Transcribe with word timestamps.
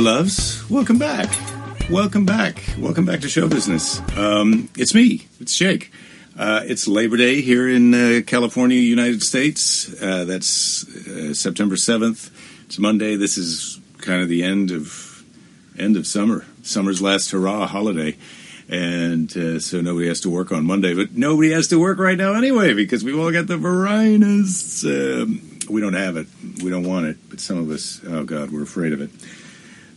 Loves. 0.00 0.68
Welcome 0.70 0.98
back. 0.98 1.28
Welcome 1.90 2.24
back. 2.24 2.62
Welcome 2.78 3.04
back 3.04 3.20
to 3.20 3.28
show 3.28 3.48
business. 3.48 4.00
Um, 4.16 4.70
it's 4.74 4.94
me. 4.94 5.28
It's 5.40 5.56
Jake. 5.58 5.92
Uh, 6.38 6.62
it's 6.64 6.88
Labor 6.88 7.18
Day 7.18 7.42
here 7.42 7.68
in 7.68 7.92
uh, 7.92 8.20
California, 8.26 8.78
United 8.78 9.22
States. 9.22 9.92
Uh, 10.00 10.24
that's 10.24 10.88
uh, 11.06 11.34
September 11.34 11.76
seventh. 11.76 12.30
It's 12.64 12.78
Monday. 12.78 13.16
This 13.16 13.36
is 13.36 13.78
kind 13.98 14.22
of 14.22 14.30
the 14.30 14.42
end 14.42 14.70
of 14.70 15.22
end 15.78 15.98
of 15.98 16.06
summer. 16.06 16.46
Summer's 16.62 17.02
last 17.02 17.30
hurrah 17.30 17.66
holiday, 17.66 18.16
and 18.70 19.36
uh, 19.36 19.60
so 19.60 19.82
nobody 19.82 20.08
has 20.08 20.20
to 20.22 20.30
work 20.30 20.50
on 20.50 20.64
Monday. 20.64 20.94
But 20.94 21.12
nobody 21.12 21.50
has 21.50 21.68
to 21.68 21.78
work 21.78 21.98
right 21.98 22.16
now 22.16 22.34
anyway 22.34 22.72
because 22.72 23.04
we've 23.04 23.18
all 23.18 23.32
got 23.32 23.48
the 23.48 23.58
Varinas. 23.58 24.82
Um, 24.84 25.58
we 25.68 25.82
don't 25.82 25.92
have 25.92 26.16
it. 26.16 26.26
We 26.62 26.70
don't 26.70 26.86
want 26.86 27.04
it. 27.04 27.18
But 27.28 27.40
some 27.40 27.58
of 27.58 27.70
us, 27.70 28.00
oh 28.06 28.24
God, 28.24 28.50
we're 28.50 28.62
afraid 28.62 28.94
of 28.94 29.02
it. 29.02 29.10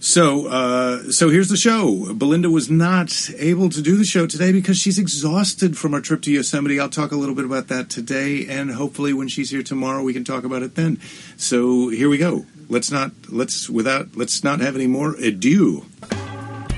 So, 0.03 0.47
uh, 0.47 1.11
so 1.11 1.29
here's 1.29 1.47
the 1.47 1.55
show. 1.55 2.13
Belinda 2.13 2.49
was 2.49 2.69
not 2.69 3.13
able 3.37 3.69
to 3.69 3.81
do 3.81 3.95
the 3.95 4.03
show 4.03 4.27
today 4.27 4.51
because 4.51 4.77
she's 4.77 4.99
exhausted 4.99 5.77
from 5.77 5.93
our 5.93 6.01
trip 6.01 6.21
to 6.23 6.31
Yosemite. 6.31 6.77
I'll 6.77 6.89
talk 6.89 7.13
a 7.13 7.15
little 7.15 7.33
bit 7.33 7.45
about 7.45 7.69
that 7.69 7.89
today, 7.89 8.45
and 8.45 8.71
hopefully, 8.71 9.13
when 9.13 9.29
she's 9.29 9.49
here 9.49 9.63
tomorrow, 9.63 10.03
we 10.03 10.11
can 10.11 10.25
talk 10.25 10.43
about 10.43 10.61
it 10.61 10.75
then. 10.75 10.99
So 11.37 11.87
here 11.87 12.09
we 12.09 12.17
go. 12.17 12.45
Let's 12.67 12.91
not 12.91 13.11
let's 13.29 13.69
without 13.69 14.17
let's 14.17 14.43
not 14.43 14.59
have 14.59 14.75
any 14.75 14.87
more 14.87 15.15
ado. 15.15 15.85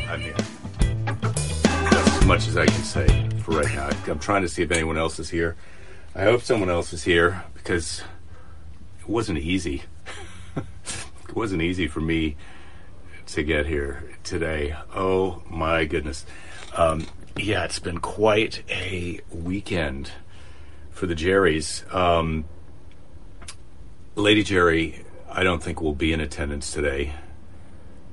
I'm 0.07 0.19
here. 0.19 0.35
That's 1.09 2.17
as 2.17 2.25
much 2.25 2.47
as 2.47 2.55
I 2.57 2.67
can 2.67 2.83
say 2.83 3.27
for 3.39 3.57
right 3.57 3.73
now. 3.73 3.89
I'm 4.05 4.19
trying 4.19 4.43
to 4.43 4.49
see 4.49 4.61
if 4.61 4.71
anyone 4.71 4.99
else 4.99 5.17
is 5.17 5.31
here. 5.31 5.55
I 6.13 6.25
hope 6.25 6.43
someone 6.43 6.69
else 6.69 6.93
is 6.93 7.05
here 7.05 7.43
because 7.55 8.03
it 8.99 9.09
wasn't 9.09 9.39
easy. 9.39 9.81
it 10.55 11.35
wasn't 11.35 11.63
easy 11.63 11.87
for 11.87 12.01
me 12.01 12.35
to 13.27 13.43
get 13.43 13.65
here 13.65 14.03
today. 14.23 14.75
Oh 14.95 15.41
my 15.49 15.85
goodness. 15.85 16.25
Um, 16.75 17.07
yeah, 17.37 17.65
it's 17.65 17.79
been 17.79 17.99
quite 17.99 18.63
a 18.69 19.19
weekend 19.31 20.11
for 20.91 21.07
the 21.07 21.15
Jerrys. 21.15 21.91
Um, 21.93 22.45
Lady 24.15 24.43
Jerry, 24.43 25.03
I 25.29 25.43
don't 25.43 25.61
think 25.61 25.81
will 25.81 25.95
be 25.95 26.13
in 26.13 26.21
attendance 26.21 26.71
today 26.71 27.13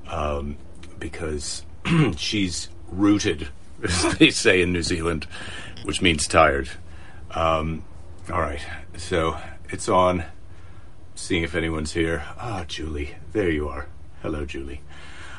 um, 0.07 0.57
because 0.99 1.63
she's 2.17 2.69
rooted, 2.89 3.49
as 3.83 4.17
they 4.17 4.29
say 4.29 4.61
in 4.61 4.73
New 4.73 4.83
Zealand, 4.83 5.27
which 5.83 6.01
means 6.01 6.27
tired. 6.27 6.69
Um, 7.31 7.83
all 8.31 8.41
right, 8.41 8.65
so 8.97 9.37
it's 9.69 9.89
on. 9.89 10.25
Seeing 11.15 11.43
if 11.43 11.53
anyone's 11.55 11.93
here. 11.93 12.23
Ah, 12.39 12.65
Julie, 12.67 13.15
there 13.33 13.49
you 13.49 13.69
are. 13.69 13.87
Hello, 14.23 14.45
Julie. 14.45 14.81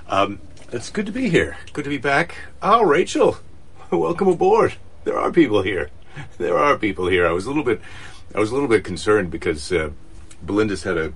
Um, 0.08 0.40
it's 0.72 0.90
good 0.90 1.06
to 1.06 1.12
be 1.12 1.28
here. 1.28 1.56
Good 1.72 1.84
to 1.84 1.90
be 1.90 1.98
back. 1.98 2.36
Oh, 2.62 2.82
Rachel, 2.82 3.38
welcome 3.90 4.28
aboard. 4.28 4.74
There 5.04 5.18
are 5.18 5.30
people 5.30 5.62
here. 5.62 5.90
There 6.38 6.58
are 6.58 6.76
people 6.76 7.08
here. 7.08 7.26
I 7.26 7.32
was 7.32 7.46
a 7.46 7.48
little 7.48 7.64
bit, 7.64 7.80
I 8.34 8.40
was 8.40 8.50
a 8.50 8.54
little 8.54 8.68
bit 8.68 8.84
concerned 8.84 9.30
because 9.30 9.72
uh, 9.72 9.90
Belinda's 10.44 10.82
had 10.82 10.98
a 10.98 11.12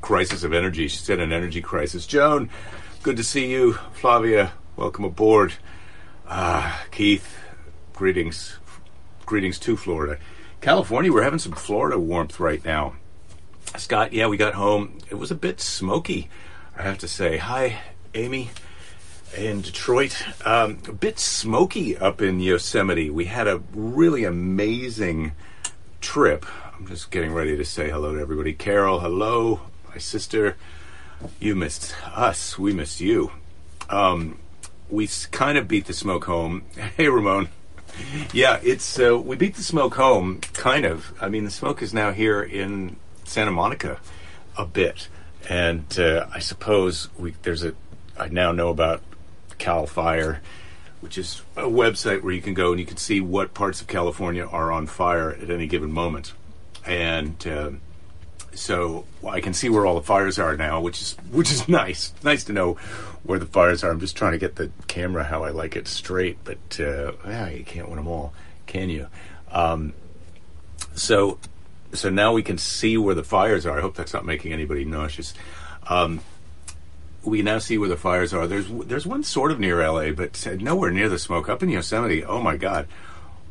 crisis 0.00 0.44
of 0.44 0.52
energy. 0.52 0.88
She's 0.88 1.06
had 1.06 1.20
an 1.20 1.32
energy 1.32 1.60
crisis. 1.60 2.06
Joan, 2.06 2.50
good 3.02 3.16
to 3.16 3.24
see 3.24 3.50
you. 3.50 3.74
Flavia, 3.94 4.52
welcome 4.76 5.04
aboard. 5.04 5.54
Ah, 6.28 6.84
Keith, 6.90 7.38
greetings, 7.94 8.58
greetings 9.26 9.58
to 9.60 9.76
Florida. 9.76 10.18
California, 10.60 11.12
we're 11.12 11.22
having 11.22 11.38
some 11.38 11.52
Florida 11.52 11.98
warmth 11.98 12.38
right 12.38 12.64
now. 12.64 12.94
Scott, 13.76 14.12
yeah, 14.12 14.26
we 14.26 14.36
got 14.36 14.54
home. 14.54 14.98
It 15.10 15.14
was 15.14 15.30
a 15.30 15.34
bit 15.34 15.60
smoky, 15.60 16.28
I 16.82 16.86
have 16.86 16.98
to 16.98 17.06
say. 17.06 17.36
Hi, 17.36 17.78
Amy 18.12 18.50
in 19.36 19.60
Detroit. 19.60 20.20
Um, 20.44 20.78
a 20.88 20.92
bit 20.92 21.20
smoky 21.20 21.96
up 21.96 22.20
in 22.20 22.40
Yosemite. 22.40 23.08
We 23.08 23.26
had 23.26 23.46
a 23.46 23.62
really 23.72 24.24
amazing 24.24 25.30
trip. 26.00 26.44
I'm 26.76 26.88
just 26.88 27.12
getting 27.12 27.32
ready 27.32 27.56
to 27.56 27.64
say 27.64 27.88
hello 27.88 28.16
to 28.16 28.20
everybody. 28.20 28.52
Carol, 28.52 28.98
hello. 28.98 29.60
My 29.90 29.98
sister, 29.98 30.56
you 31.38 31.54
missed 31.54 31.94
us. 32.16 32.58
We 32.58 32.72
missed 32.72 33.00
you. 33.00 33.30
Um, 33.88 34.40
we 34.90 35.08
kind 35.30 35.56
of 35.58 35.68
beat 35.68 35.86
the 35.86 35.92
smoke 35.92 36.24
home. 36.24 36.64
Hey, 36.96 37.06
Ramon. 37.06 37.48
Yeah, 38.32 38.58
it's 38.60 38.98
uh, 38.98 39.16
we 39.16 39.36
beat 39.36 39.54
the 39.54 39.62
smoke 39.62 39.94
home, 39.94 40.40
kind 40.52 40.84
of. 40.84 41.14
I 41.20 41.28
mean, 41.28 41.44
the 41.44 41.52
smoke 41.52 41.80
is 41.80 41.94
now 41.94 42.10
here 42.10 42.42
in 42.42 42.96
Santa 43.22 43.52
Monica 43.52 44.00
a 44.58 44.66
bit, 44.66 45.06
and 45.48 45.98
uh, 45.98 46.26
I 46.32 46.38
suppose 46.38 47.08
we 47.18 47.34
there's 47.42 47.64
a 47.64 47.74
I 48.18 48.28
now 48.28 48.52
know 48.52 48.68
about 48.68 49.02
Cal 49.58 49.86
Fire, 49.86 50.40
which 51.00 51.18
is 51.18 51.42
a 51.56 51.62
website 51.62 52.22
where 52.22 52.32
you 52.32 52.42
can 52.42 52.54
go 52.54 52.70
and 52.70 52.80
you 52.80 52.86
can 52.86 52.96
see 52.96 53.20
what 53.20 53.54
parts 53.54 53.80
of 53.80 53.86
California 53.86 54.44
are 54.44 54.70
on 54.70 54.86
fire 54.86 55.32
at 55.32 55.50
any 55.50 55.66
given 55.66 55.92
moment, 55.92 56.32
and 56.86 57.46
uh, 57.46 57.70
so 58.54 59.06
I 59.26 59.40
can 59.40 59.54
see 59.54 59.68
where 59.68 59.86
all 59.86 59.94
the 59.94 60.02
fires 60.02 60.38
are 60.38 60.56
now, 60.56 60.80
which 60.80 61.00
is 61.00 61.16
which 61.30 61.50
is 61.50 61.68
nice. 61.68 62.12
Nice 62.22 62.44
to 62.44 62.52
know 62.52 62.74
where 63.22 63.38
the 63.38 63.46
fires 63.46 63.84
are. 63.84 63.90
I'm 63.90 64.00
just 64.00 64.16
trying 64.16 64.32
to 64.32 64.38
get 64.38 64.56
the 64.56 64.70
camera 64.88 65.24
how 65.24 65.44
I 65.44 65.50
like 65.50 65.76
it 65.76 65.88
straight, 65.88 66.38
but 66.44 66.80
uh, 66.80 67.12
yeah, 67.26 67.48
you 67.48 67.64
can't 67.64 67.88
win 67.88 67.96
them 67.96 68.08
all, 68.08 68.32
can 68.66 68.90
you? 68.90 69.06
Um, 69.50 69.94
so 70.94 71.38
so 71.92 72.10
now 72.10 72.32
we 72.32 72.42
can 72.42 72.58
see 72.58 72.96
where 72.96 73.14
the 73.14 73.24
fires 73.24 73.66
are. 73.66 73.78
I 73.78 73.80
hope 73.80 73.94
that's 73.94 74.12
not 74.12 74.24
making 74.24 74.52
anybody 74.52 74.84
nauseous. 74.84 75.34
Um, 75.88 76.20
we 77.24 77.42
now 77.42 77.58
see 77.58 77.78
where 77.78 77.88
the 77.88 77.96
fires 77.96 78.34
are. 78.34 78.46
There's 78.46 78.66
there's 78.68 79.06
one 79.06 79.22
sort 79.22 79.52
of 79.52 79.60
near 79.60 79.86
LA, 79.86 80.10
but 80.10 80.44
nowhere 80.60 80.90
near 80.90 81.08
the 81.08 81.18
smoke. 81.18 81.48
Up 81.48 81.62
in 81.62 81.68
Yosemite, 81.68 82.24
oh 82.24 82.40
my 82.40 82.56
God, 82.56 82.88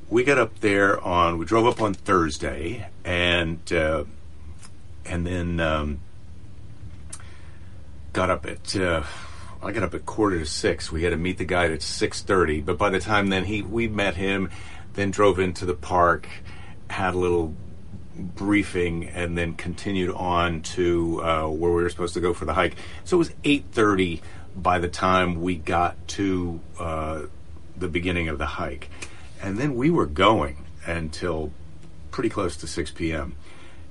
we 0.10 0.24
got 0.24 0.38
up 0.38 0.60
there 0.60 1.00
on. 1.02 1.38
We 1.38 1.46
drove 1.46 1.66
up 1.66 1.82
on 1.82 1.94
Thursday, 1.94 2.88
and 3.06 3.60
uh, 3.72 4.04
and 5.06 5.26
then 5.26 5.60
um, 5.60 6.00
got 8.14 8.30
up 8.30 8.46
at. 8.46 8.76
Uh, 8.76 9.04
I 9.64 9.72
got 9.72 9.84
up 9.84 9.94
at 9.94 10.06
quarter 10.06 10.40
to 10.40 10.46
six. 10.46 10.92
We 10.92 11.04
had 11.04 11.12
to 11.12 11.18
meet 11.18 11.38
the 11.38 11.46
guy 11.46 11.72
at 11.72 11.82
six 11.82 12.22
thirty, 12.22 12.62
but 12.62 12.78
by 12.78 12.90
the 12.90 13.00
time 13.00 13.30
then 13.30 13.46
he 13.46 13.62
we 13.62 13.88
met 13.88 14.16
him, 14.16 14.50
then 14.94 15.12
drove 15.12 15.40
into 15.40 15.66
the 15.66 15.76
park, 15.76 16.28
had 16.90 17.14
a 17.14 17.18
little 17.18 17.56
briefing 18.16 19.08
and 19.08 19.38
then 19.38 19.54
continued 19.54 20.12
on 20.12 20.62
to 20.62 21.22
uh, 21.24 21.48
where 21.48 21.72
we 21.72 21.84
were 21.84 21.90
supposed 21.90 22.14
to 22.14 22.22
go 22.22 22.34
for 22.34 22.46
the 22.46 22.54
hike. 22.54 22.76
So 23.04 23.18
it 23.18 23.20
was 23.20 23.30
8:30 23.44 24.22
by 24.56 24.80
the 24.80 24.88
time 24.90 25.42
we 25.42 25.56
got 25.56 25.96
to 26.10 26.60
uh, 26.80 27.22
the 27.78 27.88
beginning 27.88 28.28
of 28.28 28.38
the 28.38 28.46
hike, 28.46 28.90
and 29.42 29.58
then 29.58 29.76
we 29.76 29.90
were 29.90 30.06
going 30.06 30.66
until 30.86 31.52
pretty 32.12 32.30
close 32.30 32.58
to 32.58 32.68
6 32.68 32.92
p.m. 32.92 33.36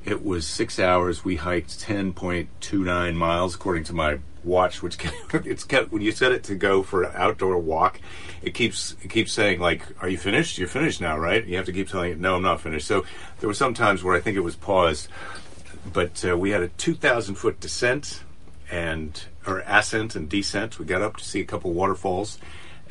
It 0.04 0.24
was 0.24 0.46
six 0.46 0.78
hours. 0.78 1.24
We 1.24 1.36
hiked 1.36 1.78
10.29 1.80 3.14
miles, 3.14 3.54
according 3.54 3.84
to 3.84 3.92
my 3.92 4.18
watch, 4.44 4.82
which 4.82 4.96
it's 5.32 5.64
kept 5.64 5.92
when 5.92 6.02
you 6.02 6.12
set 6.12 6.32
it 6.32 6.44
to 6.44 6.54
go 6.54 6.82
for 6.82 7.02
an 7.02 7.12
outdoor 7.14 7.58
walk, 7.58 8.00
it 8.42 8.54
keeps 8.54 8.96
it 9.02 9.08
keeps 9.08 9.32
saying 9.32 9.60
like, 9.60 9.82
"Are 10.02 10.08
you 10.08 10.18
finished? 10.18 10.58
You're 10.58 10.68
finished 10.68 11.00
now, 11.00 11.18
right?" 11.18 11.44
You 11.44 11.56
have 11.56 11.66
to 11.66 11.72
keep 11.72 11.88
telling 11.88 12.12
it, 12.12 12.20
"No, 12.20 12.36
I'm 12.36 12.42
not 12.42 12.60
finished." 12.60 12.86
So 12.86 13.04
there 13.38 13.48
were 13.48 13.54
some 13.54 13.74
times 13.74 14.02
where 14.02 14.14
I 14.14 14.20
think 14.20 14.36
it 14.36 14.40
was 14.40 14.56
paused, 14.56 15.08
but 15.92 16.24
uh, 16.26 16.36
we 16.36 16.50
had 16.50 16.62
a 16.62 16.68
2,000 16.68 17.34
foot 17.34 17.60
descent 17.60 18.22
and 18.70 19.22
or 19.46 19.60
ascent 19.66 20.16
and 20.16 20.28
descent. 20.28 20.78
We 20.78 20.84
got 20.84 21.02
up 21.02 21.16
to 21.18 21.24
see 21.24 21.40
a 21.40 21.44
couple 21.44 21.72
waterfalls, 21.72 22.38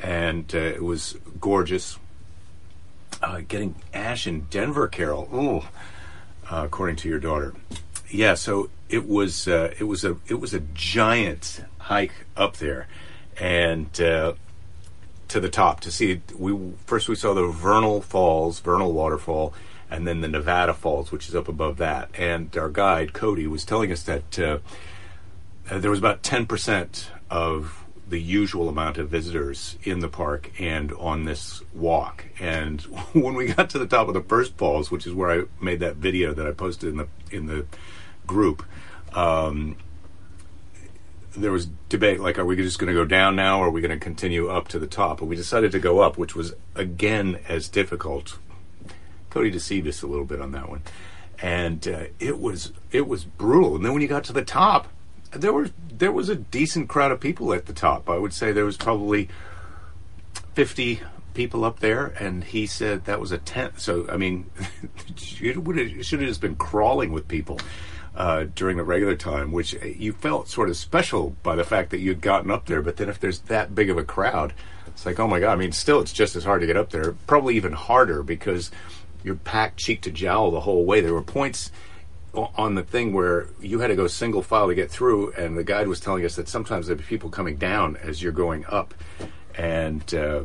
and 0.01 0.53
uh, 0.53 0.57
it 0.57 0.83
was 0.83 1.17
gorgeous. 1.39 1.97
Uh, 3.21 3.41
getting 3.45 3.75
ash 3.93 4.27
in 4.27 4.41
Denver, 4.49 4.87
Carol. 4.87 5.27
Oh, 5.33 5.67
according 6.51 6.95
to 6.95 7.07
your 7.07 7.19
daughter 7.19 7.53
yeah, 8.11 8.33
so 8.33 8.69
it 8.89 9.07
was 9.07 9.47
uh, 9.47 9.73
it 9.79 9.83
was 9.83 10.03
a 10.03 10.17
it 10.27 10.35
was 10.35 10.53
a 10.53 10.61
giant 10.73 11.63
hike 11.77 12.25
up 12.35 12.57
there, 12.57 12.87
and 13.39 13.99
uh, 14.01 14.33
to 15.27 15.39
the 15.39 15.49
top 15.49 15.79
to 15.81 15.91
see 15.91 16.21
we 16.37 16.73
first 16.85 17.07
we 17.07 17.15
saw 17.15 17.33
the 17.33 17.47
Vernal 17.47 18.01
Falls, 18.01 18.59
Vernal 18.61 18.91
Waterfall, 18.93 19.53
and 19.91 20.07
then 20.07 20.21
the 20.21 20.27
Nevada 20.27 20.73
Falls, 20.73 21.11
which 21.11 21.29
is 21.29 21.35
up 21.35 21.47
above 21.47 21.77
that. 21.77 22.09
And 22.15 22.55
our 22.57 22.69
guide 22.69 23.13
Cody 23.13 23.45
was 23.45 23.63
telling 23.63 23.91
us 23.91 24.03
that 24.03 24.39
uh, 24.39 24.57
there 25.71 25.91
was 25.91 25.99
about 25.99 26.23
ten 26.23 26.47
percent 26.47 27.11
of 27.29 27.78
the 28.09 28.19
usual 28.19 28.69
amount 28.69 28.97
of 28.97 29.09
visitors 29.09 29.77
in 29.83 29.99
the 29.99 30.07
park 30.07 30.51
and 30.59 30.91
on 30.93 31.25
this 31.25 31.61
walk. 31.73 32.25
And 32.39 32.81
when 33.13 33.35
we 33.35 33.47
got 33.47 33.69
to 33.71 33.79
the 33.79 33.87
top 33.87 34.07
of 34.07 34.13
the 34.13 34.21
first 34.21 34.57
falls, 34.57 34.91
which 34.91 35.05
is 35.05 35.13
where 35.13 35.41
I 35.41 35.45
made 35.61 35.79
that 35.79 35.97
video 35.97 36.33
that 36.33 36.47
I 36.47 36.51
posted 36.51 36.89
in 36.89 36.97
the 36.97 37.07
in 37.31 37.45
the 37.45 37.65
group, 38.25 38.65
um, 39.13 39.77
there 41.37 41.51
was 41.51 41.67
debate 41.87 42.19
like, 42.19 42.39
are 42.39 42.45
we 42.45 42.55
just 42.55 42.79
going 42.79 42.87
to 42.87 42.93
go 42.93 43.05
down 43.05 43.35
now 43.35 43.59
or 43.59 43.67
are 43.67 43.71
we 43.71 43.81
going 43.81 43.97
to 43.97 44.03
continue 44.03 44.49
up 44.49 44.67
to 44.69 44.79
the 44.79 44.87
top? 44.87 45.21
And 45.21 45.29
we 45.29 45.35
decided 45.35 45.71
to 45.71 45.79
go 45.79 45.99
up, 45.99 46.17
which 46.17 46.35
was 46.35 46.53
again 46.75 47.39
as 47.47 47.69
difficult. 47.69 48.39
Cody 49.29 49.51
deceived 49.51 49.87
us 49.87 50.01
a 50.01 50.07
little 50.07 50.25
bit 50.25 50.41
on 50.41 50.51
that 50.53 50.69
one. 50.69 50.81
And 51.41 51.87
uh, 51.87 52.05
it 52.19 52.39
was 52.39 52.73
it 52.91 53.07
was 53.07 53.23
brutal. 53.23 53.75
And 53.75 53.85
then 53.85 53.93
when 53.93 54.01
you 54.01 54.07
got 54.07 54.23
to 54.25 54.33
the 54.33 54.43
top, 54.43 54.89
there 55.31 55.53
were 55.53 55.69
there 55.91 56.11
was 56.11 56.29
a 56.29 56.35
decent 56.35 56.89
crowd 56.89 57.11
of 57.11 57.19
people 57.19 57.53
at 57.53 57.65
the 57.65 57.73
top. 57.73 58.09
I 58.09 58.17
would 58.17 58.33
say 58.33 58.51
there 58.51 58.65
was 58.65 58.77
probably 58.77 59.29
fifty 60.53 61.01
people 61.33 61.63
up 61.63 61.79
there, 61.79 62.07
and 62.19 62.43
he 62.43 62.65
said 62.65 63.05
that 63.05 63.19
was 63.19 63.31
a 63.31 63.37
tenth. 63.37 63.79
So 63.79 64.07
I 64.09 64.17
mean, 64.17 64.49
it 65.41 65.63
would 65.63 65.77
have, 65.77 66.05
should 66.05 66.19
have 66.19 66.29
just 66.29 66.41
been 66.41 66.55
crawling 66.55 67.11
with 67.11 67.27
people. 67.27 67.59
Uh, 68.15 68.47
during 68.53 68.75
the 68.75 68.83
regular 68.83 69.15
time, 69.15 69.53
which 69.53 69.73
you 69.81 70.11
felt 70.11 70.49
sort 70.49 70.67
of 70.67 70.75
special 70.75 71.37
by 71.41 71.55
the 71.55 71.63
fact 71.63 71.89
that 71.91 71.99
you'd 71.99 72.19
gotten 72.19 72.51
up 72.51 72.65
there. 72.65 72.81
But 72.81 72.97
then, 72.97 73.07
if 73.07 73.17
there's 73.17 73.39
that 73.41 73.73
big 73.73 73.89
of 73.89 73.97
a 73.97 74.03
crowd, 74.03 74.53
it's 74.87 75.05
like, 75.05 75.19
oh 75.21 75.27
my 75.27 75.39
god! 75.39 75.53
I 75.53 75.55
mean, 75.55 75.71
still, 75.71 76.01
it's 76.01 76.11
just 76.11 76.35
as 76.35 76.43
hard 76.43 76.59
to 76.59 76.67
get 76.67 76.75
up 76.75 76.89
there. 76.89 77.13
Probably 77.27 77.55
even 77.55 77.71
harder 77.71 78.23
because 78.23 78.71
you're 79.23 79.35
packed 79.35 79.77
cheek 79.77 80.01
to 80.01 80.11
jowl 80.11 80.51
the 80.51 80.59
whole 80.59 80.83
way. 80.83 80.99
There 80.99 81.13
were 81.13 81.21
points 81.21 81.71
on 82.33 82.75
the 82.75 82.83
thing 82.83 83.13
where 83.13 83.47
you 83.59 83.79
had 83.79 83.87
to 83.87 83.95
go 83.95 84.07
single 84.07 84.41
file 84.41 84.67
to 84.67 84.75
get 84.75 84.91
through, 84.91 85.31
and 85.33 85.57
the 85.57 85.63
guide 85.63 85.87
was 85.87 85.99
telling 85.99 86.25
us 86.25 86.35
that 86.35 86.47
sometimes 86.47 86.87
there'd 86.87 86.99
be 86.99 87.03
people 87.03 87.29
coming 87.29 87.55
down 87.55 87.97
as 87.97 88.21
you're 88.21 88.31
going 88.31 88.65
up, 88.67 88.93
and 89.55 90.13
uh, 90.13 90.43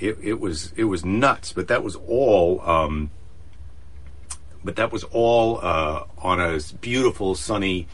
it, 0.00 0.18
it, 0.20 0.40
was 0.40 0.72
it 0.76 0.84
was 0.84 1.04
nuts. 1.04 1.52
But 1.52 1.68
that 1.68 1.82
was 1.82 1.96
all. 1.96 2.60
Um, 2.62 3.10
but 4.64 4.76
that 4.76 4.90
was 4.90 5.04
all 5.04 5.60
uh, 5.62 6.04
on 6.18 6.40
a 6.40 6.58
beautiful, 6.80 7.34
sunny, 7.34 7.86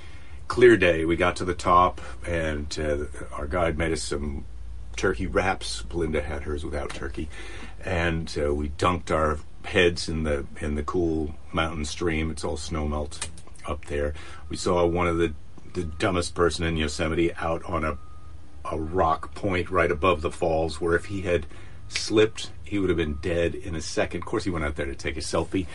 clear 0.47 0.77
day. 0.77 1.05
We 1.05 1.17
got 1.17 1.37
to 1.37 1.45
the 1.45 1.55
top, 1.55 2.01
and 2.27 2.79
uh, 2.79 3.35
our 3.37 3.47
guide 3.47 3.77
made 3.77 3.93
us 3.93 4.03
some 4.03 4.45
turkey 4.97 5.27
wraps. 5.27 5.83
Belinda 5.83 6.23
had 6.23 6.43
hers 6.43 6.65
without 6.65 6.91
turkey, 6.91 7.29
and 7.85 8.33
uh, 8.41 8.55
we 8.55 8.69
dunked 8.71 9.11
our 9.11 9.39
heads 9.65 10.09
in 10.09 10.25
the 10.25 10.47
in 10.61 10.75
the 10.75 10.83
cool 10.83 11.35
mountain 11.53 11.85
stream. 11.85 12.31
It's 12.31 12.45
all 12.45 12.57
snow 12.57 12.89
melt 12.89 13.29
up 13.67 13.85
there. 13.87 14.15
We 14.49 14.57
saw 14.57 14.85
one 14.87 15.07
of 15.07 15.19
the 15.19 15.35
the 15.73 15.85
dumbest 15.85 16.35
person 16.35 16.65
in 16.65 16.77
Yosemite 16.77 17.33
out 17.35 17.63
on 17.65 17.85
a 17.85 17.99
a 18.65 18.79
rock 18.79 19.35
point 19.35 19.71
right 19.71 19.91
above 19.91 20.23
the 20.23 20.31
falls, 20.31 20.81
where 20.81 20.95
if 20.95 21.07
he 21.07 21.23
had 21.23 21.47
slipped, 21.89 22.51
he 22.65 22.79
would 22.79 22.91
have 22.91 22.97
been 22.97 23.15
dead 23.15 23.55
in 23.55 23.75
a 23.75 23.81
second. 23.81 24.21
Of 24.21 24.27
course, 24.27 24.45
he 24.45 24.51
went 24.51 24.65
out 24.65 24.77
there 24.77 24.87
to 24.87 24.95
take 24.95 25.17
a 25.17 25.21
selfie 25.21 25.67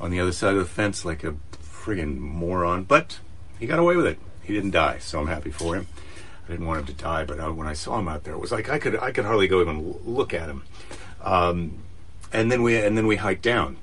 on 0.00 0.10
the 0.10 0.20
other 0.20 0.32
side 0.32 0.54
of 0.54 0.60
the 0.60 0.64
fence 0.64 1.04
like 1.04 1.22
a 1.22 1.36
friggin' 1.62 2.18
moron, 2.18 2.84
but 2.84 3.20
he 3.58 3.66
got 3.66 3.78
away 3.78 3.96
with 3.96 4.06
it. 4.06 4.18
He 4.42 4.54
didn't 4.54 4.70
die, 4.70 4.98
so 4.98 5.20
I'm 5.20 5.26
happy 5.26 5.50
for 5.50 5.76
him. 5.76 5.86
I 6.46 6.50
didn't 6.50 6.66
want 6.66 6.80
him 6.80 6.86
to 6.86 7.02
die, 7.02 7.24
but 7.24 7.38
uh, 7.38 7.52
when 7.52 7.68
I 7.68 7.74
saw 7.74 7.98
him 7.98 8.08
out 8.08 8.24
there, 8.24 8.34
it 8.34 8.40
was 8.40 8.52
like 8.52 8.68
I 8.68 8.78
could 8.78 8.96
I 8.98 9.12
could 9.12 9.24
hardly 9.24 9.46
go 9.46 9.60
even 9.60 9.96
look 10.04 10.34
at 10.34 10.48
him. 10.48 10.64
Um, 11.22 11.82
and 12.32 12.50
then 12.50 12.62
we 12.62 12.76
and 12.76 12.96
then 12.96 13.06
we 13.06 13.16
hiked 13.16 13.42
down, 13.42 13.76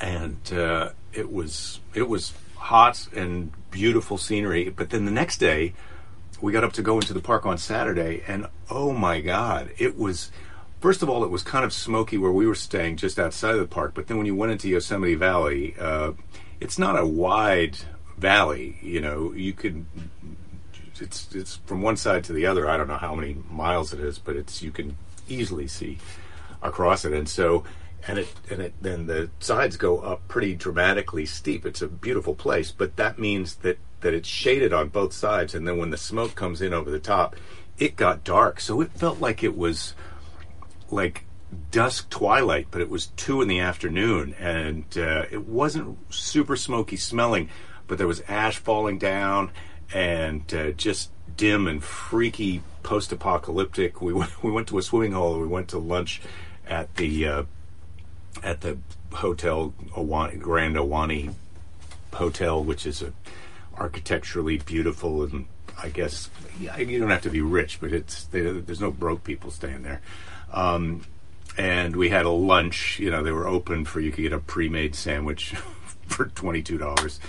and 0.00 0.52
uh, 0.52 0.90
it 1.12 1.30
was 1.30 1.80
it 1.94 2.08
was 2.08 2.32
hot 2.56 3.08
and 3.14 3.52
beautiful 3.70 4.18
scenery. 4.18 4.68
But 4.70 4.90
then 4.90 5.04
the 5.04 5.10
next 5.10 5.38
day, 5.38 5.74
we 6.40 6.52
got 6.52 6.64
up 6.64 6.72
to 6.74 6.82
go 6.82 6.96
into 6.96 7.12
the 7.12 7.20
park 7.20 7.46
on 7.46 7.58
Saturday, 7.58 8.22
and 8.26 8.46
oh 8.70 8.92
my 8.92 9.20
God, 9.20 9.70
it 9.78 9.98
was. 9.98 10.30
First 10.80 11.02
of 11.02 11.10
all, 11.10 11.24
it 11.24 11.30
was 11.30 11.42
kind 11.42 11.62
of 11.62 11.74
smoky 11.74 12.16
where 12.16 12.32
we 12.32 12.46
were 12.46 12.54
staying, 12.54 12.96
just 12.96 13.18
outside 13.18 13.54
of 13.54 13.60
the 13.60 13.66
park. 13.66 13.92
But 13.94 14.06
then 14.06 14.16
when 14.16 14.24
you 14.24 14.34
went 14.34 14.52
into 14.52 14.66
Yosemite 14.66 15.14
Valley, 15.14 15.74
uh, 15.78 16.12
it's 16.58 16.78
not 16.78 16.98
a 16.98 17.04
wide 17.04 17.76
valley. 18.16 18.78
You 18.80 19.02
know, 19.02 19.32
you 19.34 19.52
could. 19.52 19.84
It's 20.98 21.34
it's 21.34 21.56
from 21.66 21.82
one 21.82 21.96
side 21.96 22.24
to 22.24 22.32
the 22.32 22.46
other. 22.46 22.68
I 22.68 22.78
don't 22.78 22.88
know 22.88 22.96
how 22.96 23.14
many 23.14 23.36
miles 23.50 23.92
it 23.92 24.00
is, 24.00 24.18
but 24.18 24.36
it's 24.36 24.62
you 24.62 24.70
can 24.70 24.96
easily 25.28 25.68
see 25.68 25.98
across 26.62 27.04
it, 27.04 27.12
and 27.12 27.28
so 27.28 27.64
and 28.06 28.18
it 28.18 28.28
and 28.50 28.60
it 28.60 28.74
then 28.80 29.06
the 29.06 29.30
sides 29.40 29.76
go 29.76 29.98
up 29.98 30.26
pretty 30.28 30.54
dramatically 30.54 31.26
steep. 31.26 31.66
It's 31.66 31.82
a 31.82 31.88
beautiful 31.88 32.34
place, 32.34 32.72
but 32.72 32.96
that 32.96 33.18
means 33.18 33.56
that 33.56 33.78
that 34.00 34.14
it's 34.14 34.28
shaded 34.28 34.72
on 34.72 34.88
both 34.88 35.12
sides, 35.12 35.54
and 35.54 35.66
then 35.66 35.76
when 35.76 35.90
the 35.90 35.96
smoke 35.96 36.34
comes 36.34 36.62
in 36.62 36.72
over 36.72 36.90
the 36.90 37.00
top, 37.00 37.36
it 37.78 37.96
got 37.96 38.24
dark. 38.24 38.60
So 38.60 38.80
it 38.80 38.92
felt 38.92 39.20
like 39.20 39.42
it 39.42 39.56
was 39.56 39.94
like 40.90 41.24
dusk 41.70 42.08
twilight, 42.10 42.68
but 42.70 42.80
it 42.80 42.88
was 42.88 43.06
two 43.08 43.42
in 43.42 43.48
the 43.48 43.60
afternoon, 43.60 44.34
and 44.38 44.84
uh, 44.96 45.24
it 45.30 45.46
wasn't 45.46 45.98
super 46.12 46.56
smoky 46.56 46.96
smelling, 46.96 47.48
but 47.86 47.98
there 47.98 48.06
was 48.06 48.22
ash 48.28 48.58
falling 48.58 48.98
down 48.98 49.50
and 49.92 50.54
uh, 50.54 50.70
just 50.70 51.10
dim 51.36 51.66
and 51.66 51.82
freaky 51.82 52.62
post-apocalyptic. 52.82 54.00
We 54.00 54.12
went, 54.12 54.42
we 54.42 54.50
went 54.50 54.68
to 54.68 54.78
a 54.78 54.82
swimming 54.82 55.12
hole. 55.12 55.40
We 55.40 55.46
went 55.46 55.68
to 55.68 55.78
lunch 55.78 56.20
at 56.66 56.94
the 56.96 57.26
uh, 57.26 57.42
at 58.42 58.60
the 58.60 58.78
hotel 59.12 59.74
Ahwahnee, 59.96 60.38
Grand 60.38 60.76
Ahwahnee 60.76 61.34
Hotel, 62.14 62.62
which 62.62 62.86
is 62.86 63.02
a 63.02 63.12
architecturally 63.76 64.58
beautiful 64.58 65.22
and 65.22 65.46
I 65.82 65.88
guess 65.88 66.28
you 66.60 67.00
don't 67.00 67.10
have 67.10 67.22
to 67.22 67.30
be 67.30 67.40
rich, 67.40 67.80
but 67.80 67.92
it's 67.92 68.24
there's 68.24 68.80
no 68.80 68.90
broke 68.90 69.24
people 69.24 69.50
staying 69.50 69.82
there. 69.82 70.00
Um, 70.52 71.02
and 71.56 71.96
we 71.96 72.10
had 72.10 72.26
a 72.26 72.30
lunch. 72.30 72.98
You 72.98 73.10
know, 73.10 73.22
they 73.22 73.32
were 73.32 73.46
open 73.46 73.84
for 73.84 74.00
you 74.00 74.10
could 74.10 74.22
get 74.22 74.32
a 74.32 74.38
pre-made 74.38 74.94
sandwich 74.94 75.54
for 76.06 76.26
twenty 76.26 76.62
two 76.62 76.78
dollars, 76.78 77.20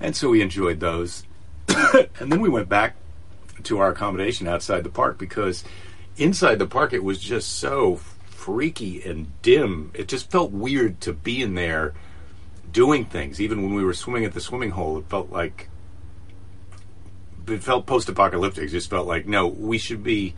and 0.00 0.14
so 0.14 0.30
we 0.30 0.42
enjoyed 0.42 0.80
those. 0.80 1.24
and 1.68 2.30
then 2.30 2.40
we 2.40 2.48
went 2.48 2.68
back 2.68 2.94
to 3.64 3.78
our 3.78 3.90
accommodation 3.90 4.46
outside 4.46 4.84
the 4.84 4.90
park 4.90 5.18
because 5.18 5.64
inside 6.16 6.58
the 6.58 6.66
park 6.66 6.92
it 6.92 7.02
was 7.02 7.18
just 7.18 7.58
so 7.58 8.00
freaky 8.46 9.02
and 9.02 9.26
dim. 9.42 9.90
It 9.92 10.06
just 10.06 10.30
felt 10.30 10.52
weird 10.52 11.00
to 11.00 11.12
be 11.12 11.42
in 11.42 11.54
there 11.54 11.94
doing 12.70 13.04
things. 13.04 13.40
Even 13.40 13.60
when 13.64 13.74
we 13.74 13.82
were 13.82 13.92
swimming 13.92 14.24
at 14.24 14.34
the 14.34 14.40
swimming 14.40 14.70
hole, 14.70 14.98
it 14.98 15.08
felt 15.08 15.30
like 15.30 15.68
it 17.48 17.60
felt 17.64 17.86
post-apocalyptic. 17.86 18.62
It 18.62 18.68
just 18.68 18.88
felt 18.88 19.08
like 19.08 19.26
no, 19.26 19.48
we 19.48 19.78
should 19.78 20.04
be 20.04 20.36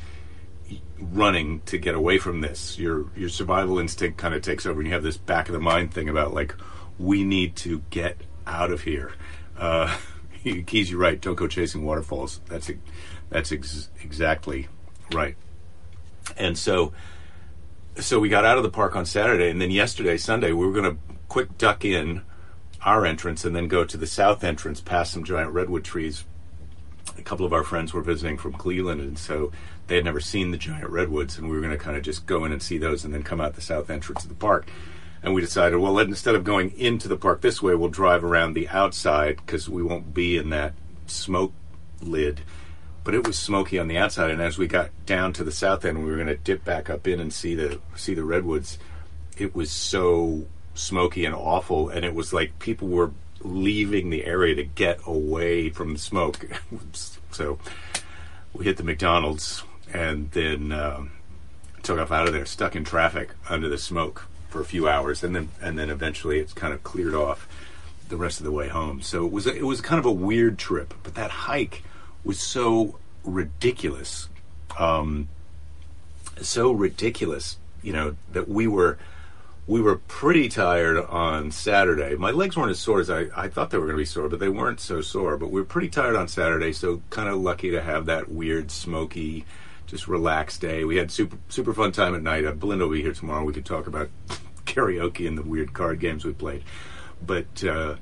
running 0.99 1.61
to 1.67 1.77
get 1.77 1.95
away 1.95 2.17
from 2.17 2.41
this. 2.41 2.79
Your 2.79 3.11
your 3.15 3.29
survival 3.29 3.79
instinct 3.79 4.17
kind 4.17 4.33
of 4.33 4.41
takes 4.41 4.65
over, 4.65 4.81
and 4.81 4.89
you 4.89 4.95
have 4.95 5.03
this 5.03 5.19
back 5.19 5.49
of 5.49 5.53
the 5.53 5.61
mind 5.61 5.93
thing 5.93 6.09
about 6.09 6.33
like 6.33 6.55
we 6.99 7.25
need 7.25 7.57
to 7.57 7.83
get 7.91 8.17
out 8.47 8.71
of 8.71 8.81
here. 8.83 9.13
Uh, 9.59 9.95
Keys, 10.67 10.91
you're 10.91 10.99
right. 10.99 11.21
Don't 11.21 11.35
go 11.35 11.47
chasing 11.47 11.85
waterfalls. 11.85 12.41
That's 12.47 12.71
that's 13.29 13.53
ex- 13.53 13.91
exactly 14.03 14.69
right. 15.13 15.37
And 16.39 16.57
so 16.57 16.95
so 18.01 18.21
we 18.21 18.29
got 18.29 18.45
out 18.45 18.57
of 18.57 18.63
the 18.63 18.71
park 18.71 18.95
on 18.97 19.07
Saturday, 19.07 19.51
and 19.51 19.61
then 19.61 19.71
yesterday, 19.71 20.17
Sunday, 20.17 20.53
we 20.53 20.67
were 20.67 20.73
going 20.73 20.97
to 20.97 21.01
quick 21.29 21.59
duck 21.59 21.85
in 21.85 22.23
our 22.85 23.05
entrance 23.05 23.45
and 23.45 23.55
then 23.55 23.69
go 23.69 23.85
to 23.85 23.97
the 23.97 24.07
south 24.07 24.45
entrance 24.45 24.81
past 24.81 25.13
some 25.13 25.25
giant 25.25 25.53
redwood 25.53 25.85
trees. 25.85 26.25
A 27.19 27.23
couple 27.23 27.45
of 27.45 27.53
our 27.53 27.65
friends 27.65 27.93
were 27.93 28.03
visiting 28.03 28.39
from 28.39 28.53
Cleveland, 28.53 29.01
and 29.01 29.19
so 29.19 29.51
they 29.89 29.97
had 29.97 30.05
never 30.05 30.21
seen 30.21 30.51
the 30.51 30.57
giant 30.57 30.89
redwoods, 30.91 31.39
and 31.39 31.49
we 31.49 31.57
were 31.57 31.61
going 31.61 31.77
to 31.77 31.83
kind 31.83 31.97
of 31.97 32.03
just 32.03 32.27
go 32.27 32.45
in 32.45 32.53
and 32.53 32.63
see 32.63 32.79
those 32.79 33.05
and 33.05 33.13
then 33.13 33.23
come 33.23 33.41
out 33.41 33.55
the 33.55 33.61
south 33.61 33.91
entrance 33.91 34.23
of 34.23 34.29
the 34.29 34.37
park. 34.37 34.71
And 35.23 35.35
we 35.35 35.41
decided, 35.41 35.79
well, 35.79 35.99
instead 35.99 36.37
of 36.37 36.45
going 36.45 36.71
into 36.79 37.09
the 37.09 37.17
park 37.17 37.41
this 37.41 37.61
way, 37.61 37.75
we'll 37.75 37.89
drive 37.89 38.23
around 38.23 38.53
the 38.53 38.69
outside 38.69 39.39
because 39.45 39.69
we 39.69 39.83
won't 39.83 40.15
be 40.15 40.37
in 40.37 40.51
that 40.51 40.75
smoke 41.07 41.53
lid 42.01 42.43
but 43.09 43.15
it 43.15 43.27
was 43.27 43.39
smoky 43.39 43.79
on 43.79 43.89
the 43.89 43.97
outside. 43.97 44.31
And 44.31 44.43
as 44.43 44.59
we 44.59 44.67
got 44.67 44.91
down 45.07 45.33
to 45.33 45.43
the 45.43 45.51
south 45.51 45.87
end, 45.87 46.05
we 46.05 46.11
were 46.11 46.17
going 46.17 46.27
to 46.27 46.37
dip 46.37 46.63
back 46.63 46.91
up 46.91 47.09
in 47.09 47.21
and 47.21 47.33
see 47.33 47.55
the 47.55 47.81
see 47.97 48.13
the 48.13 48.23
redwoods. 48.23 48.77
It 49.39 49.55
was 49.55 49.71
so 49.71 50.45
smoky 50.75 51.25
and 51.25 51.35
awful, 51.35 51.89
and 51.89 52.05
it 52.05 52.15
was 52.15 52.35
like 52.35 52.59
people 52.59 52.87
were 52.87 53.13
leaving 53.41 54.11
the 54.11 54.27
area 54.27 54.55
to 54.57 54.63
get 54.63 55.01
away 55.07 55.71
from 55.71 55.95
the 55.95 55.99
smoke. 55.99 56.51
so 57.31 57.59
we 58.53 58.67
hit 58.67 58.77
the 58.77 58.85
McDonald's 58.85 59.63
and 59.91 60.31
then 60.33 60.71
um, 60.71 61.13
took 61.83 61.99
off 61.99 62.13
out 62.13 62.27
of 62.27 62.35
there, 62.35 62.45
stuck 62.45 62.77
in 62.77 62.85
traffic 62.85 63.31
under 63.49 63.71
the 63.71 63.79
smoke 63.79 64.27
for 64.51 64.61
a 64.61 64.67
few 64.67 64.87
hours, 64.87 65.25
and 65.25 65.35
then 65.35 65.49
and 65.63 65.79
then 65.79 65.89
eventually 65.89 66.41
it's 66.41 66.53
kind 66.53 66.75
of 66.75 66.83
cleared 66.83 67.15
off 67.15 67.49
the 68.11 68.19
rest 68.19 68.39
of 68.39 68.45
the 68.45 68.53
way 68.53 68.69
home. 68.69 69.01
So 69.01 69.25
it 69.25 69.33
was 69.33 69.47
a, 69.47 69.57
it 69.57 69.65
was 69.65 69.81
kind 69.81 69.99
of 69.99 70.05
a 70.05 70.13
weird 70.13 70.59
trip, 70.59 70.93
but 71.03 71.15
that 71.15 71.31
hike 71.31 71.85
was 72.25 72.39
so 72.39 72.99
ridiculous, 73.25 74.29
um, 74.79 75.29
so 76.41 76.73
ridiculous, 76.73 77.59
you 77.83 77.93
know, 77.93 78.17
that 78.33 78.49
we 78.49 78.67
were 78.67 78.99
we 79.69 79.83
were 79.83 79.97
pretty 79.97 80.49
tired 80.49 80.97
on 80.97 81.51
Saturday. 81.51 82.17
My 82.17 82.31
legs 82.31 82.57
weren't 82.57 82.71
as 82.71 82.79
sore 82.79 83.01
as 83.01 83.11
I, 83.11 83.27
I 83.37 83.49
thought 83.49 83.69
they 83.69 83.77
were 83.77 83.85
going 83.85 83.99
to 83.99 84.01
be 84.01 84.07
sore, 84.07 84.31
but 84.31 84.41
they 84.41 84.49
weren't 84.49 84.81
so 84.81 85.03
sore. 85.03 85.37
But 85.37 85.51
we 85.51 85.61
were 85.61 85.67
pretty 85.67 85.91
tired 85.91 86.17
on 86.17 86.27
Saturday, 86.27 86.73
so 86.73 87.03
kind 87.11 87.29
of 87.29 87.37
lucky 87.37 87.71
to 87.73 87.83
have 87.83 88.07
that 88.07 88.31
weird, 88.31 88.71
smoky, 88.71 89.45
just 89.87 90.09
relaxed 90.09 90.63
day. 90.63 90.85
We 90.85 90.97
had 90.97 91.11
super 91.11 91.37
super 91.51 91.75
fun 91.75 91.93
time 91.93 92.15
at 92.15 92.23
night. 92.23 92.47
Uh, 92.47 92.53
Belinda 92.53 92.87
will 92.87 92.95
be 92.95 93.03
here 93.03 93.13
tomorrow. 93.13 93.45
We 93.45 93.53
could 93.53 93.67
talk 93.67 93.87
about 93.87 94.09
karaoke 94.65 95.29
and 95.29 95.37
the 95.37 95.43
weird 95.43 95.75
card 95.75 96.01
games 96.01 96.25
we 96.25 96.33
played. 96.33 96.65
But 97.25 97.63
uh, 97.63 97.97